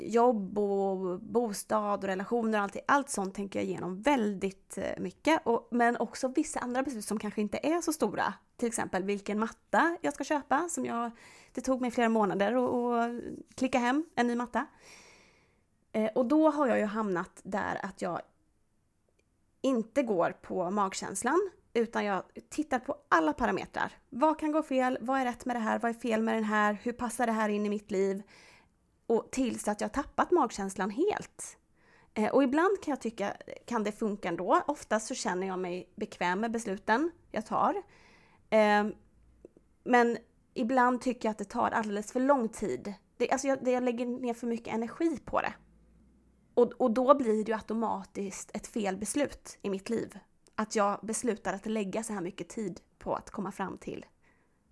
jobb 0.00 0.58
och 0.58 1.20
bostad 1.20 1.98
och 1.98 2.04
relationer 2.04 2.58
och 2.58 2.64
allt, 2.64 2.76
allt 2.86 3.10
sånt 3.10 3.34
tänker 3.34 3.58
jag 3.58 3.66
igenom 3.66 4.02
väldigt 4.02 4.78
eh, 4.78 4.98
mycket. 4.98 5.46
Och, 5.46 5.68
men 5.70 5.96
också 5.96 6.28
vissa 6.28 6.60
andra 6.60 6.82
beslut 6.82 7.04
som 7.04 7.18
kanske 7.18 7.40
inte 7.40 7.58
är 7.62 7.80
så 7.80 7.92
stora. 7.92 8.34
Till 8.56 8.68
exempel 8.68 9.04
vilken 9.04 9.38
matta 9.38 9.96
jag 10.00 10.14
ska 10.14 10.24
köpa. 10.24 10.68
Som 10.68 10.84
jag, 10.84 11.10
det 11.52 11.60
tog 11.60 11.80
mig 11.80 11.90
flera 11.90 12.08
månader 12.08 12.52
att 12.52 13.10
att 13.10 13.22
klicka 13.54 13.78
hem 13.78 14.04
en 14.14 14.26
ny 14.26 14.34
matta. 14.34 14.66
Eh, 15.92 16.10
och 16.14 16.26
då 16.26 16.50
har 16.50 16.66
jag 16.66 16.78
ju 16.78 16.84
hamnat 16.84 17.40
där 17.42 17.78
att 17.82 18.02
jag 18.02 18.20
inte 19.66 20.02
går 20.02 20.30
på 20.30 20.70
magkänslan 20.70 21.50
utan 21.74 22.04
jag 22.04 22.22
tittar 22.50 22.78
på 22.78 22.96
alla 23.08 23.32
parametrar. 23.32 23.92
Vad 24.10 24.38
kan 24.38 24.52
gå 24.52 24.62
fel? 24.62 24.98
Vad 25.00 25.20
är 25.20 25.24
rätt 25.24 25.44
med 25.44 25.56
det 25.56 25.60
här? 25.60 25.78
Vad 25.78 25.90
är 25.90 25.94
fel 25.94 26.22
med 26.22 26.34
den 26.34 26.44
här? 26.44 26.78
Hur 26.82 26.92
passar 26.92 27.26
det 27.26 27.32
här 27.32 27.48
in 27.48 27.66
i 27.66 27.68
mitt 27.68 27.90
liv? 27.90 28.22
Och 29.06 29.28
tills 29.30 29.68
att 29.68 29.80
jag 29.80 29.92
tappat 29.92 30.30
magkänslan 30.30 30.90
helt. 30.90 31.58
Eh, 32.14 32.30
och 32.30 32.42
ibland 32.42 32.82
kan 32.82 32.92
jag 32.92 33.00
tycka 33.00 33.36
kan 33.66 33.84
det 33.84 33.92
funka 33.92 34.28
ändå. 34.28 34.62
Oftast 34.66 35.06
så 35.06 35.14
känner 35.14 35.46
jag 35.46 35.58
mig 35.58 35.92
bekväm 35.96 36.40
med 36.40 36.50
besluten 36.50 37.10
jag 37.30 37.46
tar. 37.46 37.82
Ehm, 38.50 38.94
men 39.84 40.18
ibland 40.54 41.00
tycker 41.00 41.28
jag 41.28 41.30
att 41.30 41.38
det 41.38 41.44
tar 41.44 41.70
alldeles 41.70 42.12
för 42.12 42.20
lång 42.20 42.48
tid. 42.48 42.94
Det, 43.16 43.30
alltså 43.30 43.48
jag, 43.48 43.64
det, 43.64 43.70
jag 43.70 43.82
lägger 43.82 44.06
ner 44.06 44.34
för 44.34 44.46
mycket 44.46 44.74
energi 44.74 45.18
på 45.24 45.40
det. 45.40 45.52
Och, 46.56 46.72
och 46.78 46.90
då 46.90 47.14
blir 47.14 47.44
det 47.44 47.50
ju 47.50 47.54
automatiskt 47.54 48.50
ett 48.54 48.66
fel 48.66 48.96
beslut 48.96 49.58
i 49.62 49.70
mitt 49.70 49.88
liv. 49.90 50.18
Att 50.54 50.76
jag 50.76 50.98
beslutar 51.02 51.54
att 51.54 51.66
lägga 51.66 52.02
så 52.02 52.12
här 52.12 52.20
mycket 52.20 52.48
tid 52.48 52.80
på 52.98 53.14
att 53.14 53.30
komma 53.30 53.52
fram 53.52 53.78
till 53.78 54.06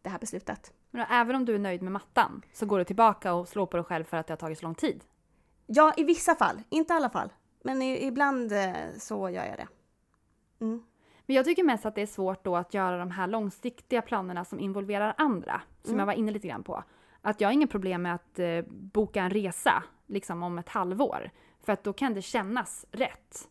det 0.03 0.09
här 0.09 0.19
beslutet. 0.19 0.73
Men 0.91 1.01
då, 1.01 1.15
även 1.15 1.37
om 1.37 1.45
du 1.45 1.55
är 1.55 1.59
nöjd 1.59 1.83
med 1.83 1.93
mattan 1.93 2.43
så 2.53 2.67
går 2.67 2.79
du 2.79 2.85
tillbaka 2.85 3.35
och 3.35 3.49
slår 3.49 3.67
på 3.67 3.77
dig 3.77 3.85
själv 3.85 4.05
för 4.05 4.17
att 4.17 4.27
det 4.27 4.33
har 4.33 4.37
tagit 4.39 4.59
så 4.59 4.65
lång 4.65 4.75
tid. 4.75 5.05
Ja, 5.67 5.95
i 5.97 6.05
vissa 6.05 6.35
fall. 6.35 6.63
Inte 6.69 6.95
alla 6.95 7.11
fall. 7.11 7.33
Men 7.63 7.83
i, 7.83 8.07
ibland 8.07 8.53
eh, 8.53 8.73
så 8.99 9.31
gör 9.31 9.45
jag 9.45 9.57
det. 9.57 9.69
Mm. 10.61 10.83
Men 11.27 11.37
jag 11.37 11.45
tycker 11.45 11.65
mest 11.65 11.87
att 11.87 11.95
det 11.95 12.03
är 12.03 12.07
svårt 12.07 12.45
då 12.45 12.57
att 12.57 12.75
göra 12.75 12.99
de 12.99 13.11
här 13.11 13.27
långsiktiga 13.27 14.03
planerna 14.03 14.45
som 14.45 14.61
involverar 14.61 15.15
andra, 15.19 15.61
som 15.83 15.91
Mm. 15.91 15.99
jag 15.99 16.07
var 16.07 16.13
inne 16.13 16.33
lite 16.33 16.49
grann 16.49 16.63
på. 16.63 16.85
Att 17.21 17.41
jag 17.41 17.49
har 17.49 17.53
inga 17.53 17.67
problem 17.67 18.03
med 18.03 18.15
att 18.15 18.39
eh, 18.39 18.61
boka 18.69 19.23
en 19.23 19.31
resa 19.31 19.83
liksom 20.07 20.43
om 20.43 20.59
ett 20.59 20.69
halvår, 20.69 21.31
för 21.65 21.73
att 21.73 21.85
då 21.85 21.93
kan 21.93 22.15
det 22.15 22.23
kännas 22.23 22.87
rätt. 22.91 23.49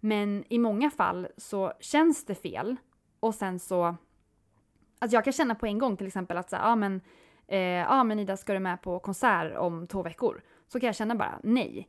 Men 0.00 0.44
i 0.48 0.58
många 0.58 0.90
fall 0.90 1.28
så 1.36 1.72
känns 1.80 2.24
det 2.24 2.34
fel 2.34 2.76
och 3.20 3.34
sen 3.34 3.58
så... 3.58 3.96
Alltså 4.98 5.16
jag 5.16 5.24
kan 5.24 5.32
känna 5.32 5.54
på 5.54 5.66
en 5.66 5.78
gång 5.78 5.96
till 5.96 6.06
exempel 6.06 6.36
att 6.36 6.50
så, 6.50 6.56
här, 6.56 6.72
ah, 6.72 6.76
men, 6.76 7.00
eh, 7.46 7.58
ja 7.58 8.04
men 8.04 8.18
Ida 8.18 8.36
ska 8.36 8.52
du 8.52 8.58
med 8.58 8.82
på 8.82 8.98
konsert 8.98 9.56
om 9.56 9.86
två 9.86 10.02
veckor? 10.02 10.42
Så 10.68 10.80
kan 10.80 10.86
jag 10.86 10.96
känna 10.96 11.14
bara 11.14 11.40
nej. 11.42 11.88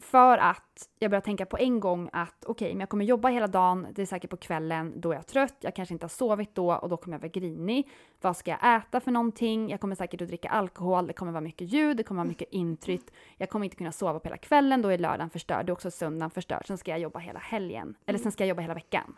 För 0.00 0.38
att 0.38 0.88
jag 0.98 1.10
börjar 1.10 1.20
tänka 1.20 1.46
på 1.46 1.58
en 1.58 1.80
gång 1.80 2.10
att 2.12 2.44
okej, 2.46 2.72
men 2.72 2.80
jag 2.80 2.88
kommer 2.88 3.04
jobba 3.04 3.28
hela 3.28 3.46
dagen, 3.46 3.86
det 3.94 4.02
är 4.02 4.06
säkert 4.06 4.30
på 4.30 4.36
kvällen, 4.36 5.00
då 5.00 5.10
är 5.10 5.14
jag 5.14 5.26
trött, 5.26 5.56
jag 5.60 5.74
kanske 5.74 5.94
inte 5.94 6.04
har 6.04 6.08
sovit 6.08 6.54
då 6.54 6.74
och 6.74 6.88
då 6.88 6.96
kommer 6.96 7.16
jag 7.16 7.20
vara 7.20 7.28
grinig. 7.28 7.88
Vad 8.20 8.36
ska 8.36 8.50
jag 8.50 8.76
äta 8.76 9.00
för 9.00 9.10
någonting? 9.10 9.70
Jag 9.70 9.80
kommer 9.80 9.94
säkert 9.94 10.22
att 10.22 10.28
dricka 10.28 10.48
alkohol, 10.48 11.06
det 11.06 11.12
kommer 11.12 11.32
vara 11.32 11.40
mycket 11.40 11.72
ljud, 11.72 11.96
det 11.96 12.02
kommer 12.02 12.18
vara 12.18 12.28
mycket 12.28 12.48
intryck. 12.50 13.02
Jag 13.36 13.50
kommer 13.50 13.64
inte 13.64 13.76
kunna 13.76 13.92
sova 13.92 14.18
på 14.20 14.28
hela 14.28 14.36
kvällen, 14.36 14.82
då 14.82 14.88
är 14.88 14.98
lördagen 14.98 15.30
förstörd, 15.30 15.66
då 15.66 15.70
är 15.70 15.74
också 15.74 15.90
söndagen 15.90 16.30
förstörd. 16.30 16.66
Sen 16.66 16.78
ska 16.78 16.90
jag 16.90 17.00
jobba 17.00 17.18
hela 17.18 17.38
helgen, 17.38 17.94
eller 18.06 18.18
sen 18.18 18.32
ska 18.32 18.44
jag 18.44 18.48
jobba 18.48 18.62
hela 18.62 18.74
veckan. 18.74 19.16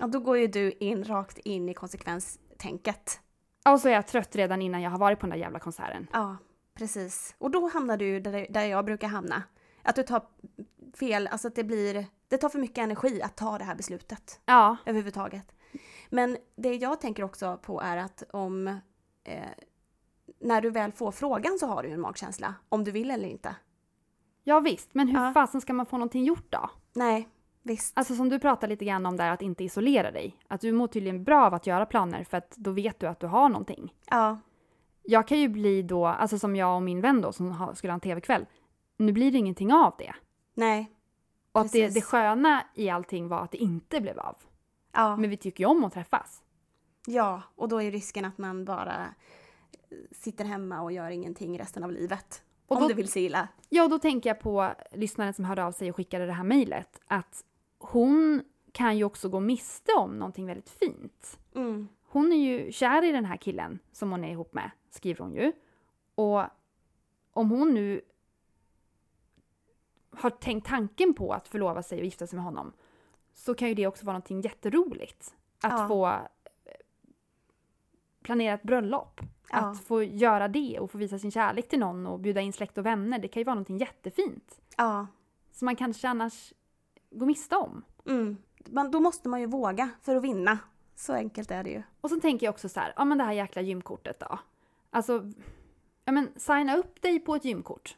Ja, 0.00 0.06
då 0.06 0.20
går 0.20 0.38
ju 0.38 0.46
du 0.46 0.72
in 0.80 1.04
rakt 1.04 1.38
in 1.38 1.68
i 1.68 1.74
konsekvenstänket. 1.74 3.20
Och 3.72 3.80
så 3.80 3.88
är 3.88 3.92
jag 3.92 4.06
trött 4.06 4.36
redan 4.36 4.62
innan 4.62 4.82
jag 4.82 4.90
har 4.90 4.98
varit 4.98 5.18
på 5.18 5.26
den 5.26 5.30
där 5.30 5.44
jävla 5.44 5.58
konserten. 5.58 6.06
Ja, 6.12 6.36
precis. 6.74 7.34
Och 7.38 7.50
då 7.50 7.68
hamnar 7.68 7.96
du 7.96 8.20
där, 8.20 8.46
där 8.50 8.64
jag 8.64 8.84
brukar 8.84 9.08
hamna. 9.08 9.42
Att 9.86 9.96
du 9.96 10.02
tar 10.02 10.22
fel, 10.94 11.26
alltså 11.26 11.48
att 11.48 11.54
det 11.54 11.64
blir, 11.64 12.06
det 12.28 12.36
tar 12.38 12.48
för 12.48 12.58
mycket 12.58 12.78
energi 12.78 13.22
att 13.22 13.36
ta 13.36 13.58
det 13.58 13.64
här 13.64 13.74
beslutet 13.74 14.40
Ja, 14.46 14.76
överhuvudtaget. 14.86 15.52
Men 16.10 16.36
det 16.56 16.74
jag 16.74 17.00
tänker 17.00 17.22
också 17.24 17.58
på 17.62 17.80
är 17.80 17.96
att 17.96 18.22
om, 18.32 18.68
eh, 19.24 19.42
när 20.40 20.60
du 20.60 20.70
väl 20.70 20.92
får 20.92 21.10
frågan 21.12 21.58
så 21.58 21.66
har 21.66 21.82
du 21.82 21.88
ju 21.88 21.94
en 21.94 22.00
magkänsla, 22.00 22.54
om 22.68 22.84
du 22.84 22.90
vill 22.90 23.10
eller 23.10 23.28
inte. 23.28 23.56
ja 24.44 24.60
visst, 24.60 24.94
men 24.94 25.08
hur 25.08 25.18
Ja. 25.20 25.32
fasen 25.34 25.60
ska 25.60 25.72
man 25.72 25.86
få 25.86 25.96
någonting 25.98 26.24
gjort 26.24 26.46
då? 26.52 26.70
Nej, 26.92 27.28
visst. 27.62 27.98
Alltså 27.98 28.14
som 28.14 28.28
du 28.28 28.38
pratade 28.38 28.70
lite 28.70 28.84
grann 28.84 29.06
om 29.06 29.16
där, 29.16 29.30
att 29.30 29.42
inte 29.42 29.64
isolera 29.64 30.10
dig. 30.10 30.36
Att 30.48 30.60
du 30.60 30.72
mår 30.72 30.86
tydligen 30.86 31.24
bra 31.24 31.46
av 31.46 31.54
att 31.54 31.66
göra 31.66 31.86
planer 31.86 32.24
för 32.24 32.36
att 32.36 32.50
då 32.56 32.70
vet 32.70 33.00
du 33.00 33.06
att 33.06 33.20
du 33.20 33.26
har 33.26 33.48
någonting. 33.48 33.94
Ja, 34.10 34.38
Jag 35.02 35.28
kan 35.28 35.38
ju 35.40 35.48
bli 35.48 35.82
då, 35.82 36.06
alltså 36.06 36.38
som 36.38 36.56
jag 36.56 36.76
och 36.76 36.82
min 36.82 37.00
vän 37.00 37.20
då 37.20 37.32
som 37.32 37.72
skulle 37.74 37.90
ha 37.92 37.94
en 37.94 38.00
tv-kväll. 38.00 38.46
Nu 38.96 39.12
blir 39.12 39.32
det 39.32 39.38
ingenting 39.38 39.72
av 39.72 39.94
det. 39.98 40.14
nej, 40.54 40.92
Och 41.52 41.60
att 41.60 41.72
det, 41.72 41.88
det 41.94 42.00
sköna 42.00 42.62
i 42.74 42.90
allting 42.90 43.28
var 43.28 43.40
att 43.40 43.50
det 43.52 43.58
inte 43.58 44.00
blev 44.00 44.18
av. 44.18 44.36
ja, 44.92 45.16
Men 45.16 45.30
vi 45.30 45.36
tycker 45.36 45.64
ju 45.64 45.70
om 45.70 45.84
att 45.84 45.92
träffas. 45.92 46.42
ja. 47.06 47.42
Och 47.54 47.68
då 47.68 47.82
är 47.82 47.90
risken 47.90 48.24
att 48.24 48.38
man 48.38 48.64
bara 48.64 48.96
eh, 49.90 49.96
sitter 50.10 50.44
hemma 50.44 50.80
och 50.82 50.92
gör 50.92 51.10
ingenting 51.10 51.58
resten 51.58 51.84
av 51.84 51.92
livet. 51.92 52.42
Och 52.66 52.76
om 52.76 52.82
då- 52.82 52.88
det 52.88 52.94
vill 52.94 53.08
sig 53.08 53.24
illa. 53.24 53.48
Ja, 53.68 53.88
då 53.88 53.98
tänker 53.98 54.30
jag 54.30 54.40
på 54.40 54.72
lyssnaren 54.92 55.34
som 55.34 55.44
hörde 55.44 55.64
av 55.64 55.72
sig 55.72 55.90
och 55.90 55.96
skickade 55.96 56.26
det 56.26 56.32
här 56.32 56.44
mejlet. 56.44 57.00
Att 57.06 57.44
hon 57.78 58.44
kan 58.72 58.98
ju 58.98 59.04
också 59.04 59.28
gå 59.28 59.40
miste 59.40 59.92
om 59.92 60.18
någonting 60.18 60.46
väldigt 60.46 60.70
fint. 60.70 61.38
Mm. 61.54 61.88
Hon 62.08 62.32
är 62.32 62.36
ju 62.36 62.72
kär 62.72 63.04
i 63.04 63.12
den 63.12 63.24
här 63.24 63.36
killen 63.36 63.78
som 63.92 64.10
hon 64.10 64.24
är 64.24 64.30
ihop 64.30 64.54
med, 64.54 64.70
skriver 64.90 65.20
hon 65.24 65.34
ju. 65.34 65.52
Och 66.14 66.42
om 67.32 67.50
hon 67.50 67.74
nu 67.74 68.00
har 70.18 70.30
tänkt 70.30 70.66
tanken 70.66 71.14
på 71.14 71.32
att 71.32 71.48
förlova 71.48 71.82
sig 71.82 71.98
och 71.98 72.04
gifta 72.04 72.26
sig 72.26 72.36
med 72.36 72.44
honom 72.44 72.72
så 73.34 73.54
kan 73.54 73.68
ju 73.68 73.74
det 73.74 73.86
också 73.86 74.06
vara 74.06 74.12
någonting 74.14 74.40
jätteroligt. 74.40 75.34
Att 75.62 75.72
Ja. 75.80 75.88
få 75.88 76.06
eh, 76.06 76.20
planera 78.22 78.54
ett 78.54 78.62
bröllop. 78.62 79.20
Ja. 79.50 79.56
Att 79.58 79.80
få 79.84 80.02
göra 80.02 80.48
det 80.48 80.78
och 80.80 80.90
få 80.90 80.98
visa 80.98 81.18
sin 81.18 81.30
kärlek 81.30 81.68
till 81.68 81.78
någon 81.78 82.06
och 82.06 82.20
bjuda 82.20 82.40
in 82.40 82.52
släkt 82.52 82.78
och 82.78 82.86
vänner. 82.86 83.18
Det 83.18 83.28
kan 83.28 83.40
ju 83.40 83.44
vara 83.44 83.54
någonting 83.54 83.78
jättefint. 83.78 84.60
Ja. 84.76 85.06
Som 85.52 85.66
man 85.66 85.76
kanske 85.76 86.08
annars 86.08 86.52
går 87.10 87.26
miste 87.26 87.56
om. 87.56 87.84
Mm. 88.06 88.36
Man, 88.66 88.90
då 88.90 89.00
måste 89.00 89.28
man 89.28 89.40
ju 89.40 89.46
våga 89.46 89.90
för 90.02 90.16
att 90.16 90.22
vinna. 90.24 90.58
Så 90.94 91.12
enkelt 91.12 91.50
är 91.50 91.64
det 91.64 91.70
ju. 91.70 91.82
Och 92.00 92.10
så 92.10 92.20
tänker 92.20 92.46
jag 92.46 92.52
också 92.52 92.68
så 92.68 92.80
här, 92.80 92.92
ja 92.96 93.04
men 93.04 93.18
det 93.18 93.24
här 93.24 93.32
jäkla 93.32 93.62
gymkortet 93.62 94.20
då. 94.20 94.38
Alltså, 94.90 95.32
ja 96.04 96.12
men 96.12 96.28
signa 96.36 96.76
upp 96.76 97.02
dig 97.02 97.20
på 97.20 97.34
ett 97.34 97.44
gymkort. 97.44 97.96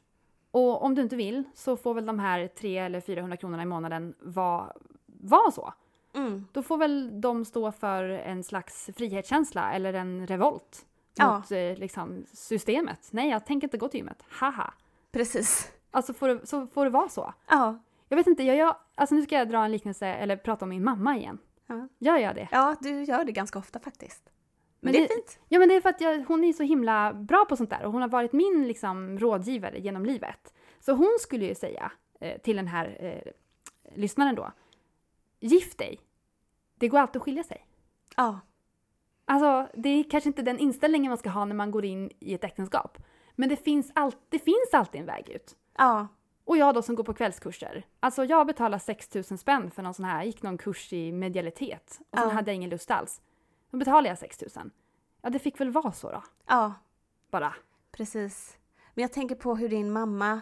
Och 0.50 0.82
om 0.82 0.94
du 0.94 1.02
inte 1.02 1.16
vill 1.16 1.44
så 1.54 1.76
får 1.76 1.94
väl 1.94 2.06
de 2.06 2.18
här 2.18 2.46
300 2.48 2.84
eller 2.86 3.00
400 3.00 3.36
kronorna 3.36 3.62
i 3.62 3.66
månaden 3.66 4.14
vara 4.20 4.72
var 5.06 5.50
så. 5.50 5.72
Mm. 6.14 6.46
Då 6.52 6.62
får 6.62 6.76
väl 6.78 7.20
de 7.20 7.44
stå 7.44 7.72
för 7.72 8.04
en 8.04 8.44
slags 8.44 8.90
frihetskänsla 8.96 9.72
eller 9.72 9.92
en 9.94 10.26
revolt 10.26 10.84
Ja. 11.14 11.36
mot 11.38 11.50
eh, 11.50 11.74
liksom, 11.76 12.24
systemet. 12.32 13.08
Nej, 13.10 13.30
jag 13.30 13.46
tänker 13.46 13.66
inte 13.66 13.78
gå 13.78 13.88
till 13.88 13.98
gymmet. 13.98 14.22
Haha. 14.30 14.74
Precis. 15.12 15.72
Alltså 15.90 16.14
får 16.14 16.28
det, 16.28 16.46
så 16.46 16.66
får 16.66 16.84
det 16.84 16.90
vara 16.90 17.08
så. 17.08 17.34
Ja. 17.48 17.78
Jag 18.08 18.16
vet 18.16 18.26
inte, 18.26 18.42
jag, 18.42 18.56
jag, 18.56 18.76
alltså 18.94 19.14
nu 19.14 19.22
ska 19.22 19.34
jag 19.34 19.48
dra 19.48 19.64
en 19.64 19.72
liknelse 19.72 20.06
eller 20.06 20.36
prata 20.36 20.64
om 20.64 20.68
min 20.68 20.84
mamma 20.84 21.16
igen. 21.16 21.38
Ja. 21.66 21.88
Gör 21.98 22.16
jag 22.16 22.34
det? 22.34 22.48
ja, 22.52 22.76
du 22.80 23.02
gör 23.04 23.24
det 23.24 23.32
ganska 23.32 23.58
ofta 23.58 23.78
faktiskt. 23.80 24.30
Men 24.92 24.92
det 24.92 24.98
är 24.98 25.08
det- 25.08 25.14
fint. 25.14 25.38
Ja 25.48 25.58
men 25.58 25.68
det 25.68 25.74
är 25.74 25.80
för 25.80 25.88
att 25.88 26.00
jag, 26.00 26.24
hon 26.28 26.44
är 26.44 26.52
så 26.52 26.62
himla 26.62 27.12
bra 27.14 27.44
på 27.48 27.56
sånt 27.56 27.70
där 27.70 27.84
och 27.84 27.92
hon 27.92 28.02
har 28.02 28.08
varit 28.08 28.32
min 28.32 28.68
liksom, 28.68 29.18
rådgivare 29.18 29.78
genom 29.80 30.04
livet. 30.06 30.54
Så 30.80 30.92
hon 30.92 31.16
skulle 31.20 31.44
ju 31.44 31.54
säga 31.54 31.92
eh, 32.20 32.40
till 32.40 32.56
den 32.56 32.66
här 32.68 32.96
eh, 33.00 33.32
lyssnaren 33.94 34.34
då, 34.34 34.52
gift 35.40 35.78
dig. 35.78 36.00
Det 36.74 36.88
går 36.88 36.98
alltid 36.98 37.16
att 37.16 37.22
skilja 37.22 37.44
sig. 37.44 37.66
Ja. 38.16 38.40
Alltså 39.24 39.68
det 39.74 39.88
är 39.88 40.10
kanske 40.10 40.28
inte 40.28 40.42
den 40.42 40.58
inställningen 40.58 41.10
man 41.10 41.18
ska 41.18 41.30
ha 41.30 41.44
när 41.44 41.54
man 41.54 41.70
går 41.70 41.84
in 41.84 42.10
i 42.20 42.34
ett 42.34 42.44
äktenskap. 42.44 42.98
Men 43.34 43.48
det 43.48 43.56
finns, 43.56 43.90
all, 43.94 44.12
det 44.28 44.38
finns 44.38 44.68
alltid 44.72 45.00
en 45.00 45.06
väg 45.06 45.28
ut. 45.28 45.56
Ja. 45.78 46.08
Och 46.44 46.56
jag 46.56 46.74
då 46.74 46.82
som 46.82 46.94
går 46.94 47.04
på 47.04 47.14
kvällskurser. 47.14 47.86
Alltså 48.00 48.24
jag 48.24 48.46
betalar 48.46 48.78
6 48.78 49.14
000 49.14 49.24
spänn 49.24 49.70
för 49.70 49.82
någon 49.82 49.94
sån 49.94 50.04
här, 50.04 50.16
jag 50.16 50.26
gick 50.26 50.42
någon 50.42 50.58
kurs 50.58 50.92
i 50.92 51.12
medialitet. 51.12 52.00
Och 52.10 52.18
sen 52.18 52.28
Ja. 52.28 52.34
hade 52.34 52.50
jag 52.50 52.56
ingen 52.56 52.70
lust 52.70 52.90
alls. 52.90 53.20
Då 53.70 53.78
betalade 53.78 54.08
jag 54.08 54.18
6 54.18 54.40
000. 54.56 54.70
Ja 55.22 55.30
det 55.30 55.38
fick 55.38 55.60
väl 55.60 55.70
vara 55.70 55.92
så 55.92 56.12
då. 56.12 56.22
Ja. 56.46 56.74
Bara. 57.30 57.54
Precis. 57.92 58.58
Men 58.94 59.02
jag 59.02 59.12
tänker 59.12 59.34
på 59.34 59.56
hur 59.56 59.68
din 59.68 59.92
mamma 59.92 60.40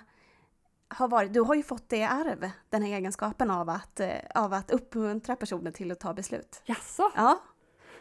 har 0.89 1.09
varit. 1.09 1.33
Du 1.33 1.41
har 1.41 1.55
ju 1.55 1.63
fått 1.63 1.89
det 1.89 1.97
i 1.97 2.03
arv, 2.03 2.51
den 2.69 2.83
här 2.83 2.97
egenskapen 2.97 3.51
av 3.51 3.69
att, 3.69 4.01
eh, 4.01 4.15
av 4.35 4.53
att 4.53 4.71
uppmuntra 4.71 5.37
personer 5.37 5.71
till 5.71 5.93
att 5.93 6.01
ta 6.01 6.15
beslut. 6.15 6.63
Jaså? 6.65 7.11
Ja. 7.15 7.43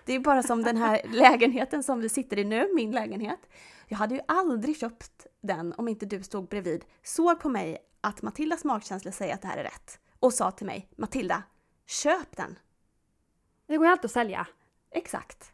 Det 0.06 0.14
är 0.14 0.20
bara 0.20 0.44
som 0.44 0.64
den 0.64 0.78
här 0.78 1.02
lägenheten 1.10 1.84
som 1.84 2.00
vi 2.00 2.10
sitter 2.10 2.40
i 2.40 2.44
nu, 2.44 2.70
min 2.76 2.92
lägenhet. 2.92 3.40
Jag 3.88 3.98
hade 3.98 4.16
ju 4.16 4.22
aldrig 4.28 4.78
köpt 4.78 5.28
den 5.42 5.74
om 5.78 5.88
inte 5.88 6.06
du 6.06 6.24
stod 6.24 6.48
bredvid, 6.48 6.86
såg 7.04 7.40
på 7.40 7.50
mig 7.50 7.78
att 8.02 8.22
Matildas 8.22 8.64
magkänsla 8.64 9.12
säger 9.12 9.34
att 9.34 9.42
det 9.42 9.48
här 9.48 9.58
är 9.58 9.64
rätt 9.64 10.00
och 10.20 10.34
sa 10.34 10.52
till 10.52 10.66
mig 10.66 10.90
Matilda, 10.96 11.44
köp 11.86 12.38
den! 12.38 12.60
Det 13.68 13.78
går 13.78 13.86
ju 13.86 13.92
alltid 13.92 14.06
att 14.06 14.12
sälja. 14.12 14.48
Exakt. 14.96 15.52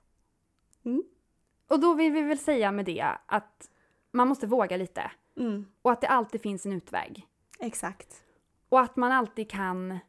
Och 1.68 1.80
då 1.80 1.94
vill 1.94 2.12
vi 2.12 2.22
väl 2.22 2.38
säga 2.40 2.72
med 2.72 2.86
det 2.86 3.16
att 3.26 3.70
man 4.12 4.28
måste 4.28 4.48
våga 4.48 4.78
lite. 4.78 5.12
Mm, 5.38 5.66
Och 5.82 5.92
att 5.92 6.02
det 6.02 6.08
alltid 6.08 6.42
finns 6.42 6.66
en 6.66 6.74
utväg. 6.74 7.28
exakt. 7.60 8.24
Och 8.70 8.80
att 8.80 8.96
man 8.96 9.12
alltid 9.12 9.50
kan... 9.50 10.00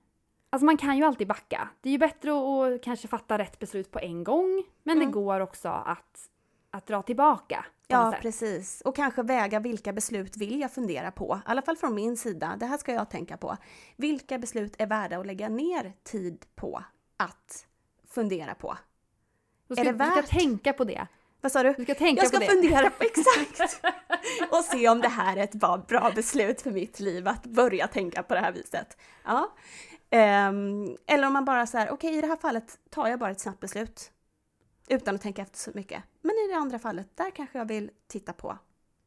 Alltså 0.51 0.65
man 0.67 0.77
kan 0.77 0.97
ju 0.97 1.05
alltid 1.05 1.29
backa. 1.29 1.69
Det 1.81 1.89
är 1.89 1.93
ju 1.93 1.99
bättre 1.99 2.31
att 2.33 2.83
kanske 2.83 3.09
fatta 3.09 3.39
rätt 3.39 3.59
beslut 3.59 3.91
på 3.91 3.99
en 3.99 4.25
gång. 4.25 4.65
Men 4.83 4.97
Mm. 4.97 5.07
det 5.09 5.13
går 5.13 5.41
också 5.41 5.69
att, 5.69 6.31
att 6.71 6.87
dra 6.87 7.03
tillbaka. 7.03 7.65
Ja, 7.89 8.15
precis. 8.23 8.81
Och 8.81 8.97
kanske 8.97 9.23
väga 9.23 9.61
vilka 9.61 9.93
beslut 9.93 10.37
vill 10.37 10.61
jag 10.61 10.73
fundera 10.73 11.11
på? 11.11 11.37
I 11.47 11.51
alla 11.51 11.63
fall 11.63 11.77
från 11.77 11.95
min 11.95 12.17
sida. 12.17 12.57
Det 12.61 12.67
här 12.67 12.79
ska 12.79 12.93
jag 12.93 13.11
tänka 13.11 13.37
på. 13.37 13.57
Vilka 13.97 14.39
beslut 14.39 14.75
är 14.79 14.87
värda 14.87 15.19
att 15.19 15.27
lägga 15.27 15.49
ner 15.49 15.93
tid 16.03 16.47
på 16.55 16.83
att 17.17 17.67
fundera 18.09 18.55
på? 18.55 18.77
Då 19.73 19.77
ska, 19.77 19.89
är 19.89 19.93
det 19.93 20.05
Du 20.05 20.11
ska 20.11 20.21
värt- 20.21 20.31
tänka 20.31 20.73
på 20.73 20.85
det. 20.85 21.07
Vad 21.41 21.53
sa 21.53 21.63
du? 21.63 21.73
Du 21.73 21.85
ska 21.85 21.95
tänka 21.95 22.23
Jag 22.23 22.29
ska 22.29 22.39
på 22.39 22.45
fundera 22.45 22.91
på 22.91 23.05
exakt! 23.05 23.85
och 24.51 24.65
se 24.65 24.89
om 24.89 25.01
det 25.01 25.09
här 25.09 25.37
är 25.37 25.43
ett 25.45 25.55
bra, 25.89 26.11
beslut 26.15 26.63
för 26.63 26.71
mitt 26.71 27.01
liv 27.01 27.29
att 27.29 27.47
börja 27.47 27.87
tänka 27.87 28.23
på 28.23 28.35
det 28.35 28.41
här 28.41 28.53
viset. 28.53 28.97
Ja. 29.25 29.53
Ehm, 30.11 30.97
eller 31.07 31.27
om 31.27 31.33
man 31.33 31.45
bara 31.45 31.67
så 31.67 31.79
här, 31.79 31.91
okej 31.91 32.19
i 32.19 32.21
det 32.21 32.27
här 32.27 32.37
fallet 32.37 32.79
tar 32.91 33.09
jag 33.09 33.19
bara 33.19 33.31
ett 33.31 33.41
snabbt 33.41 33.61
beslut. 33.61 34.13
Utan 34.89 35.15
att 35.15 35.23
tänka 35.23 35.43
efter 35.43 35.59
så 35.59 35.71
mycket. 35.75 36.03
Men 36.21 36.31
i 36.33 36.49
det 36.49 36.57
andra 36.57 36.79
fallet, 36.79 37.17
där 37.17 37.31
kanske 37.31 37.59
jag 37.59 37.69
vill 37.69 37.91
titta 38.07 38.33
på 38.33 38.59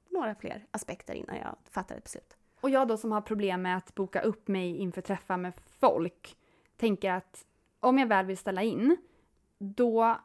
några 0.10 0.36
fler 0.36 0.66
aspekter 0.72 1.14
innan 1.14 1.36
jag 1.36 1.56
fattar 1.70 1.96
ett 1.96 2.04
beslut. 2.04 2.38
Och 2.62 2.70
jag 2.70 2.88
då 2.88 2.98
som 2.98 3.12
har 3.12 3.22
problem 3.22 3.62
med 3.62 3.78
att 3.78 3.96
boka 3.96 4.22
upp 4.22 4.48
mig 4.48 4.78
inför 4.78 5.02
träffar 5.02 5.38
med 5.38 5.54
folk 5.80 6.38
tänker 6.78 7.12
att 7.12 7.46
om 7.80 7.98
jag 7.98 8.08
väl 8.08 8.26
vill 8.26 8.38
ställa 8.38 8.64
in, 8.64 8.98
då 9.60 10.18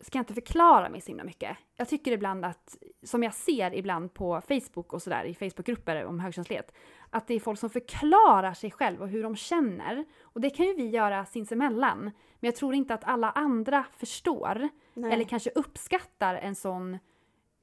ska 0.00 0.18
jag 0.18 0.22
inte 0.22 0.34
förklara 0.34 0.88
mig 0.88 1.00
så 1.00 1.06
himla 1.06 1.24
mycket. 1.24 1.56
Jag 1.76 1.88
tycker 1.88 2.12
ibland 2.12 2.44
att, 2.44 2.76
som 3.02 3.22
jag 3.22 3.34
ser 3.34 3.74
ibland 3.74 4.14
på 4.14 4.40
Facebook 4.48 4.92
och 4.92 5.02
sådär, 5.02 5.24
i 5.24 5.34
Facebookgrupper 5.34 6.04
om 6.04 6.20
högkänslighet, 6.20 6.72
att 7.10 7.26
det 7.26 7.34
är 7.34 7.40
folk 7.40 7.58
som 7.58 7.70
förklarar 7.70 8.54
sig 8.54 8.70
själva 8.70 9.04
och 9.04 9.10
hur 9.10 9.22
de 9.22 9.36
känner. 9.36 10.04
Och 10.22 10.40
det 10.40 10.50
kan 10.50 10.66
ju 10.66 10.74
vi 10.74 10.88
göra 10.88 11.24
sinsemellan. 11.24 11.98
Men 12.40 12.48
jag 12.48 12.56
tror 12.56 12.74
inte 12.74 12.94
att 12.94 13.04
alla 13.04 13.30
andra 13.30 13.84
förstår 13.92 14.68
Nej. 14.94 15.12
eller 15.12 15.24
kanske 15.24 15.50
uppskattar 15.54 16.34
en 16.34 16.54
sån 16.54 16.98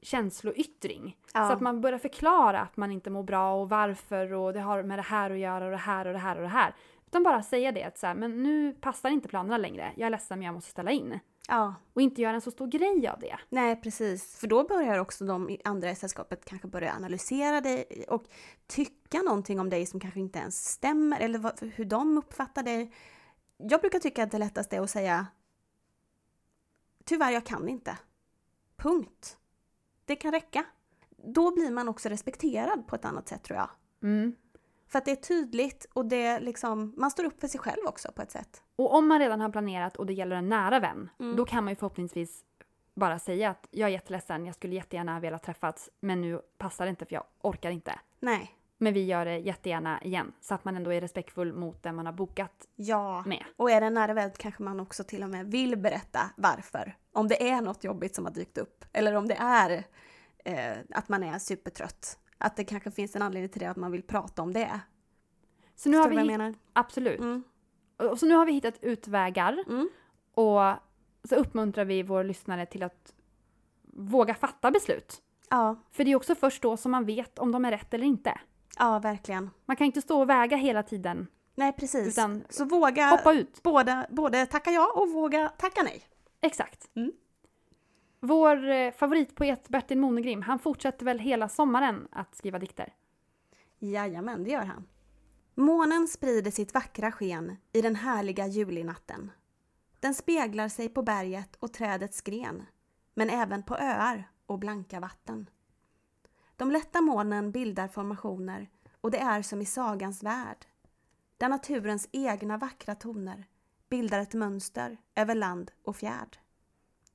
känsloyttring. 0.01 1.17
Ja. 1.33 1.47
Så 1.47 1.53
att 1.53 1.61
man 1.61 1.81
börjar 1.81 1.99
förklara 1.99 2.59
att 2.59 2.77
man 2.77 2.91
inte 2.91 3.09
mår 3.09 3.23
bra 3.23 3.53
och 3.53 3.69
varför 3.69 4.33
och 4.33 4.53
det 4.53 4.59
har 4.59 4.83
med 4.83 4.97
det 4.97 5.03
här 5.03 5.31
att 5.31 5.39
göra 5.39 5.65
och 5.65 5.71
det 5.71 5.77
här 5.77 6.07
och 6.07 6.13
det 6.13 6.19
här 6.19 6.35
och 6.35 6.41
det 6.41 6.47
här. 6.47 6.73
Utan 7.07 7.23
bara 7.23 7.43
säga 7.43 7.71
det 7.71 7.83
att 7.83 7.97
så 7.97 8.07
här, 8.07 8.15
men 8.15 8.43
nu 8.43 8.73
passar 8.73 9.09
inte 9.09 9.27
planerna 9.27 9.57
längre. 9.57 9.91
Jag 9.95 10.05
är 10.05 10.09
ledsen 10.09 10.39
men 10.39 10.45
jag 10.45 10.55
måste 10.55 10.71
ställa 10.71 10.91
in. 10.91 11.19
Ja, 11.47 11.75
Och 11.93 12.01
inte 12.01 12.21
göra 12.21 12.35
en 12.35 12.41
så 12.41 12.51
stor 12.51 12.67
grej 12.67 13.07
av 13.07 13.19
det. 13.19 13.39
nej 13.49 13.75
precis. 13.81 14.35
För 14.35 14.47
då 14.47 14.63
börjar 14.63 14.97
också 14.97 15.25
de 15.25 15.57
andra 15.63 15.91
i 15.91 15.95
sällskapet 15.95 16.45
kanske 16.45 16.67
börja 16.67 16.93
analysera 16.93 17.61
dig 17.61 18.05
och 18.09 18.23
tycka 18.67 19.21
någonting 19.21 19.59
om 19.59 19.69
dig 19.69 19.85
som 19.85 19.99
kanske 19.99 20.19
inte 20.19 20.39
ens 20.39 20.69
stämmer 20.69 21.19
eller 21.19 21.39
vad, 21.39 21.59
hur 21.61 21.85
de 21.85 22.17
uppfattar 22.17 22.63
dig. 22.63 22.93
Jag 23.57 23.81
brukar 23.81 23.99
tycka 23.99 24.23
att 24.23 24.31
det 24.31 24.37
lättaste 24.37 24.77
är 24.77 24.81
att 24.81 24.89
säga 24.89 25.27
Tyvärr, 27.05 27.31
jag 27.31 27.45
kan 27.45 27.69
inte. 27.69 27.97
Punkt. 28.75 29.37
Det 30.05 30.15
kan 30.15 30.31
räcka. 30.31 30.65
Då 31.09 31.51
blir 31.55 31.71
man 31.71 31.89
också 31.89 32.09
respekterad 32.09 32.87
på 32.87 32.95
ett 32.95 33.05
annat 33.05 33.27
sätt 33.27 33.43
tror 33.43 33.59
jag. 33.59 33.69
Mm. 34.03 34.35
För 34.93 34.97
att 34.99 35.05
det 35.05 35.11
är 35.11 35.15
tydligt 35.15 35.85
och 35.93 36.05
det 36.05 36.39
liksom, 36.39 36.93
man 36.97 37.11
står 37.11 37.23
upp 37.23 37.39
för 37.41 37.47
sig 37.47 37.59
själv 37.59 37.85
också 37.87 38.11
på 38.11 38.21
ett 38.21 38.31
sätt. 38.31 38.63
Och 38.75 38.93
om 38.95 39.07
man 39.07 39.19
redan 39.19 39.41
har 39.41 39.49
planerat 39.49 39.95
och 39.95 40.05
det 40.05 40.13
gäller 40.13 40.35
en 40.35 40.49
nära 40.49 40.79
vän, 40.79 41.09
Mm. 41.19 41.35
då 41.35 41.45
kan 41.45 41.63
man 41.63 41.71
ju 41.71 41.75
förhoppningsvis 41.75 42.43
bara 42.95 43.19
säga 43.19 43.49
att 43.49 43.67
jag 43.71 43.87
är 43.89 43.93
jätteledsen, 43.93 44.45
jag 44.45 44.55
skulle 44.55 44.75
jättegärna 44.75 45.19
vilja 45.19 45.39
träffats, 45.39 45.89
men 45.99 46.21
nu 46.21 46.41
passar 46.57 46.85
det 46.85 46.89
inte 46.89 47.05
för 47.05 47.13
jag 47.13 47.23
orkar 47.41 47.71
inte. 47.71 47.99
Nej. 48.19 48.51
Men 48.77 48.93
vi 48.93 49.05
gör 49.05 49.25
det 49.25 49.37
jättegärna 49.37 50.01
igen, 50.01 50.33
så 50.41 50.53
att 50.55 50.65
man 50.65 50.75
ändå 50.75 50.93
är 50.93 51.01
respektfull 51.01 51.53
mot 51.53 51.83
den 51.83 51.95
man 51.95 52.05
har 52.05 52.13
bokat 52.13 52.67
Ja. 52.75 53.23
med. 53.25 53.43
Och 53.57 53.71
är 53.71 53.81
det 53.81 53.87
en 53.87 53.93
nära 53.93 54.13
vän 54.13 54.31
kanske 54.37 54.63
man 54.63 54.79
också 54.79 55.03
till 55.03 55.23
och 55.23 55.29
med 55.29 55.45
vill 55.51 55.77
berätta 55.77 56.19
varför. 56.37 56.95
Om 57.11 57.27
det 57.27 57.49
är 57.49 57.61
något 57.61 57.83
jobbigt 57.83 58.15
som 58.15 58.25
har 58.25 58.31
dykt 58.33 58.57
upp. 58.57 58.85
Eller 58.93 59.13
om 59.15 59.27
det 59.27 59.35
är 59.39 59.83
eh, 60.45 60.77
att 60.91 61.09
man 61.09 61.23
är 61.23 61.39
supertrött. 61.39 62.19
Att 62.43 62.55
det 62.55 62.63
kanske 62.63 62.91
finns 62.91 63.15
en 63.15 63.21
anledning 63.21 63.49
till 63.49 63.61
det, 63.61 63.69
att 63.69 63.77
man 63.77 63.91
vill 63.91 64.03
prata 64.03 64.41
om 64.41 64.53
det. 64.53 64.79
Så 65.75 65.89
nu 65.89 65.97
har 65.97 66.03
Förstår 66.03 66.09
vi 66.09 66.21
du 66.21 66.27
vad 66.27 66.33
jag 66.33 66.39
menar? 66.39 66.55
Absolut. 66.73 67.19
Mm. 67.19 67.43
Och 67.97 68.19
så 68.19 68.25
nu 68.25 68.35
har 68.35 68.45
vi 68.45 68.51
hittat 68.51 68.83
utvägar 68.83 69.63
Mm. 69.67 69.89
och 70.33 70.61
så 71.29 71.35
uppmuntrar 71.35 71.85
vi 71.85 72.03
våra 72.03 72.23
lyssnare 72.23 72.65
till 72.65 72.83
att 72.83 73.13
våga 73.93 74.35
fatta 74.35 74.71
beslut. 74.71 75.21
Ja, 75.49 75.75
För 75.91 76.03
det 76.03 76.11
är 76.11 76.15
också 76.15 76.35
först 76.35 76.61
då 76.61 76.77
som 76.77 76.91
man 76.91 77.05
vet 77.05 77.39
om 77.39 77.51
de 77.51 77.65
är 77.65 77.71
rätt 77.71 77.93
eller 77.93 78.05
inte. 78.05 78.39
ja, 78.79 78.99
verkligen. 78.99 79.49
Man 79.65 79.75
kan 79.75 79.85
inte 79.85 80.01
stå 80.01 80.21
och 80.21 80.29
väga 80.29 80.57
hela 80.57 80.83
tiden, 80.83 81.27
Nej, 81.55 81.73
precis. 81.73 82.07
utan 82.07 82.43
Så 82.49 82.65
våga 82.65 83.05
hoppa 83.09 83.33
ut. 83.33 83.63
både, 83.63 84.07
både 84.09 84.45
tacka 84.45 84.71
ja 84.71 84.91
och 84.95 85.09
våga 85.11 85.49
tacka 85.49 85.83
nej. 85.83 86.03
Exakt. 86.41 86.89
Mm. 86.95 87.11
Vår 88.25 88.69
eh, 88.69 88.91
favoritpoet 88.91 89.69
Bertil 89.69 89.99
Monegrim, 89.99 90.41
han 90.41 90.59
fortsätter 90.59 91.05
väl 91.05 91.19
hela 91.19 91.49
sommaren 91.49 92.07
att 92.11 92.35
skriva 92.35 92.59
dikter. 92.59 92.93
Jajamän, 93.79 94.43
det 94.43 94.49
gör 94.49 94.65
han. 94.65 94.87
Månen 95.55 96.07
sprider 96.07 96.51
sitt 96.51 96.73
vackra 96.73 97.11
sken 97.11 97.57
i 97.73 97.81
den 97.81 97.95
härliga 97.95 98.47
julinatten. 98.47 99.31
Den 99.99 100.13
speglar 100.13 100.69
sig 100.69 100.89
på 100.89 101.03
berget 101.03 101.55
och 101.55 101.73
trädets 101.73 102.21
gren, 102.21 102.63
men 103.13 103.29
även 103.29 103.63
på 103.63 103.75
öar 103.75 104.29
och 104.45 104.59
blanka 104.59 104.99
vatten. 104.99 105.49
De 106.55 106.71
lätta 106.71 107.01
molnen 107.01 107.51
bildar 107.51 107.87
formationer 107.87 108.69
och 109.01 109.11
det 109.11 109.19
är 109.19 109.41
som 109.41 109.61
i 109.61 109.65
sagans 109.65 110.23
värld, 110.23 110.65
där 111.37 111.49
naturens 111.49 112.09
egna 112.11 112.57
vackra 112.57 112.95
toner 112.95 113.45
bildar 113.89 114.19
ett 114.19 114.33
mönster 114.33 114.97
över 115.15 115.35
land 115.35 115.71
och 115.83 115.95
fjärd. 115.95 116.37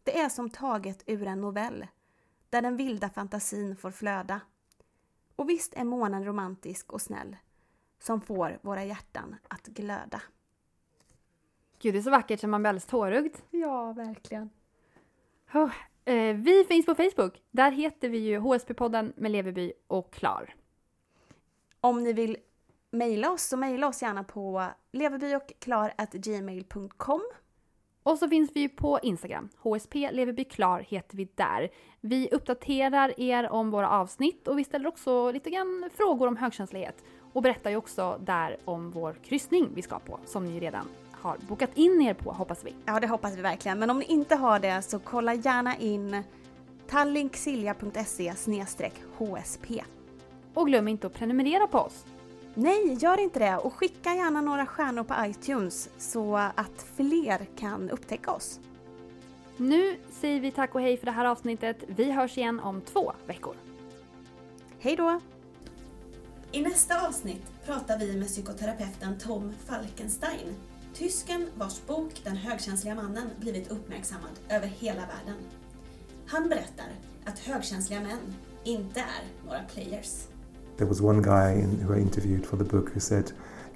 Det 0.08 0.18
är 0.18 0.28
som 0.28 0.50
taget 0.50 1.02
ur 1.06 1.26
en 1.26 1.40
novell, 1.40 1.86
där 2.50 2.62
den 2.62 2.76
vilda 2.76 3.10
fantasin 3.10 3.76
får 3.76 3.90
flöda. 3.90 4.40
Och 5.36 5.48
visst 5.48 5.74
är 5.74 5.84
månen 5.84 6.24
romantisk 6.24 6.92
och 6.92 7.00
snäll, 7.00 7.36
som 7.98 8.20
får 8.20 8.58
våra 8.62 8.84
hjärtan 8.84 9.36
att 9.48 9.66
glöda. 9.66 10.22
Gud, 11.78 11.94
det 11.94 11.98
är 11.98 12.02
så 12.02 12.10
vackert 12.10 12.40
som 12.40 12.50
man 12.50 12.62
blir 12.62 12.68
alldeles 12.68 12.86
tårögd. 12.86 13.36
Ja, 13.50 13.92
verkligen. 13.92 14.50
Oh, 15.54 15.72
eh, 16.04 16.36
vi 16.36 16.64
finns 16.68 16.86
på 16.86 16.94
Facebook. 16.94 17.42
Där 17.50 17.70
heter 17.70 18.08
vi 18.08 18.18
ju 18.18 18.38
HSP-podden 18.38 19.12
med 19.16 19.30
Leverby 19.30 19.72
och 19.86 20.12
Klar. 20.12 20.54
Om 21.80 22.04
ni 22.04 22.12
vill 22.12 22.36
mejla 22.90 23.30
oss 23.30 23.42
så 23.42 23.56
mejla 23.56 23.88
oss 23.88 24.02
gärna 24.02 24.24
på 24.24 24.66
leverbyochklar.gmail.com 24.92 27.22
Och 28.08 28.18
så 28.18 28.28
finns 28.28 28.50
vi 28.54 28.60
ju 28.60 28.68
på 28.68 28.98
Instagram. 29.02 29.48
HSP 29.58 30.10
Leverby 30.12 30.44
Klar 30.44 30.84
heter 30.88 31.16
vi 31.16 31.28
där. 31.34 31.68
Vi 32.00 32.28
uppdaterar 32.32 33.20
er 33.20 33.50
om 33.50 33.70
våra 33.70 33.90
avsnitt 33.90 34.48
och 34.48 34.58
vi 34.58 34.64
ställer 34.64 34.88
också 34.88 35.30
lite 35.30 35.50
grann 35.50 35.90
frågor 35.94 36.26
om 36.26 36.36
högkänslighet. 36.36 37.04
Och 37.32 37.42
berättar 37.42 37.70
ju 37.70 37.76
också 37.76 38.20
där 38.20 38.56
om 38.64 38.90
vår 38.90 39.12
kryssning 39.24 39.68
vi 39.74 39.82
ska 39.82 39.98
på, 39.98 40.20
som 40.24 40.44
ni 40.44 40.60
redan 40.60 40.88
har 41.12 41.36
bokat 41.48 41.70
in 41.74 42.02
er 42.02 42.14
på 42.14 42.32
hoppas 42.32 42.64
vi. 42.64 42.74
Ja, 42.86 43.00
det 43.00 43.06
hoppas 43.06 43.36
vi 43.36 43.42
verkligen. 43.42 43.78
Men 43.78 43.90
om 43.90 43.98
ni 43.98 44.04
inte 44.04 44.36
har 44.36 44.58
det 44.58 44.82
så 44.82 44.98
kolla 44.98 45.34
gärna 45.34 45.76
in 45.76 46.22
tallinksilja.se 46.86 48.32
HSP. 49.18 49.84
Och 50.54 50.66
glöm 50.66 50.88
inte 50.88 51.06
att 51.06 51.14
prenumerera 51.14 51.66
på 51.66 51.78
oss. 51.78 52.04
Nej, 52.60 52.96
gör 53.00 53.20
inte 53.20 53.38
det 53.38 53.56
och 53.56 53.74
skicka 53.74 54.14
gärna 54.14 54.40
några 54.40 54.66
stjärnor 54.66 55.04
på 55.04 55.14
iTunes 55.26 55.88
så 55.98 56.36
att 56.36 56.86
fler 56.96 57.46
kan 57.56 57.90
upptäcka 57.90 58.30
oss. 58.32 58.60
Nu 59.56 59.96
säger 60.20 60.40
vi 60.40 60.50
tack 60.50 60.74
och 60.74 60.80
hej 60.80 60.96
för 60.96 61.06
det 61.06 61.12
här 61.12 61.24
avsnittet. 61.24 61.76
Vi 61.86 62.10
hörs 62.10 62.38
igen 62.38 62.60
om 62.60 62.80
två 62.80 63.12
veckor. 63.26 63.54
Hej 64.78 64.96
då! 64.96 65.20
I 66.52 66.62
nästa 66.62 67.06
avsnitt 67.06 67.42
pratar 67.66 67.98
vi 67.98 68.16
med 68.16 68.28
psykoterapeuten 68.28 69.18
Tom 69.18 69.52
Falkenstein. 69.66 70.54
Tysken 70.94 71.48
vars 71.54 71.86
bok 71.86 72.20
Den 72.24 72.36
högkänsliga 72.36 72.94
mannen 72.94 73.30
blivit 73.40 73.70
uppmärksammad 73.70 74.32
över 74.48 74.66
hela 74.66 75.00
världen. 75.00 75.42
Han 76.26 76.48
berättar 76.48 76.88
att 77.24 77.38
högkänsliga 77.38 78.00
män 78.00 78.34
inte 78.64 79.00
är 79.00 79.46
några 79.46 79.62
players. 79.62 80.28
There 80.78 80.86
was 80.86 81.02
one 81.02 81.22
guy 81.22 81.54
in, 81.54 81.80
who 81.80 81.92
I 81.92 81.96
interviewed 81.96 82.46
for 82.46 82.54
the 82.56 82.64
book 82.64 82.90
who 82.90 83.00
said, 83.00 83.32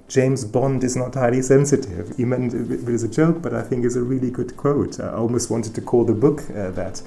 James 0.07 0.45
Bond 0.45 0.83
is 0.83 0.95
not 0.95 1.15
highly 1.15 1.41
sensitive. 1.41 2.15
He 2.15 2.23
meant 2.23 2.53
it 2.53 2.87
as 2.87 3.03
a 3.03 3.09
joke, 3.09 3.41
but 3.41 3.53
I 3.53 3.61
think 3.61 3.83
it's 3.83 3.97
a 3.97 4.01
really 4.01 4.31
good 4.31 4.55
quote. 4.55 5.01
I 5.01 5.11
almost 5.11 5.49
wanted 5.49 5.75
to 5.75 5.81
call 5.81 6.05
the 6.05 6.13
book 6.13 6.41
uh, 6.49 6.71
that. 6.71 7.03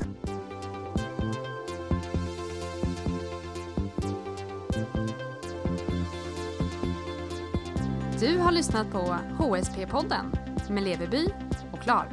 Du 8.20 8.38
har 8.38 8.52
lyssnat 8.52 8.92
på 8.92 9.16
HSP-podden 9.38 10.24
med 10.70 10.82
Leverby 10.82 11.28
och 11.72 11.80
Klar. 11.80 12.08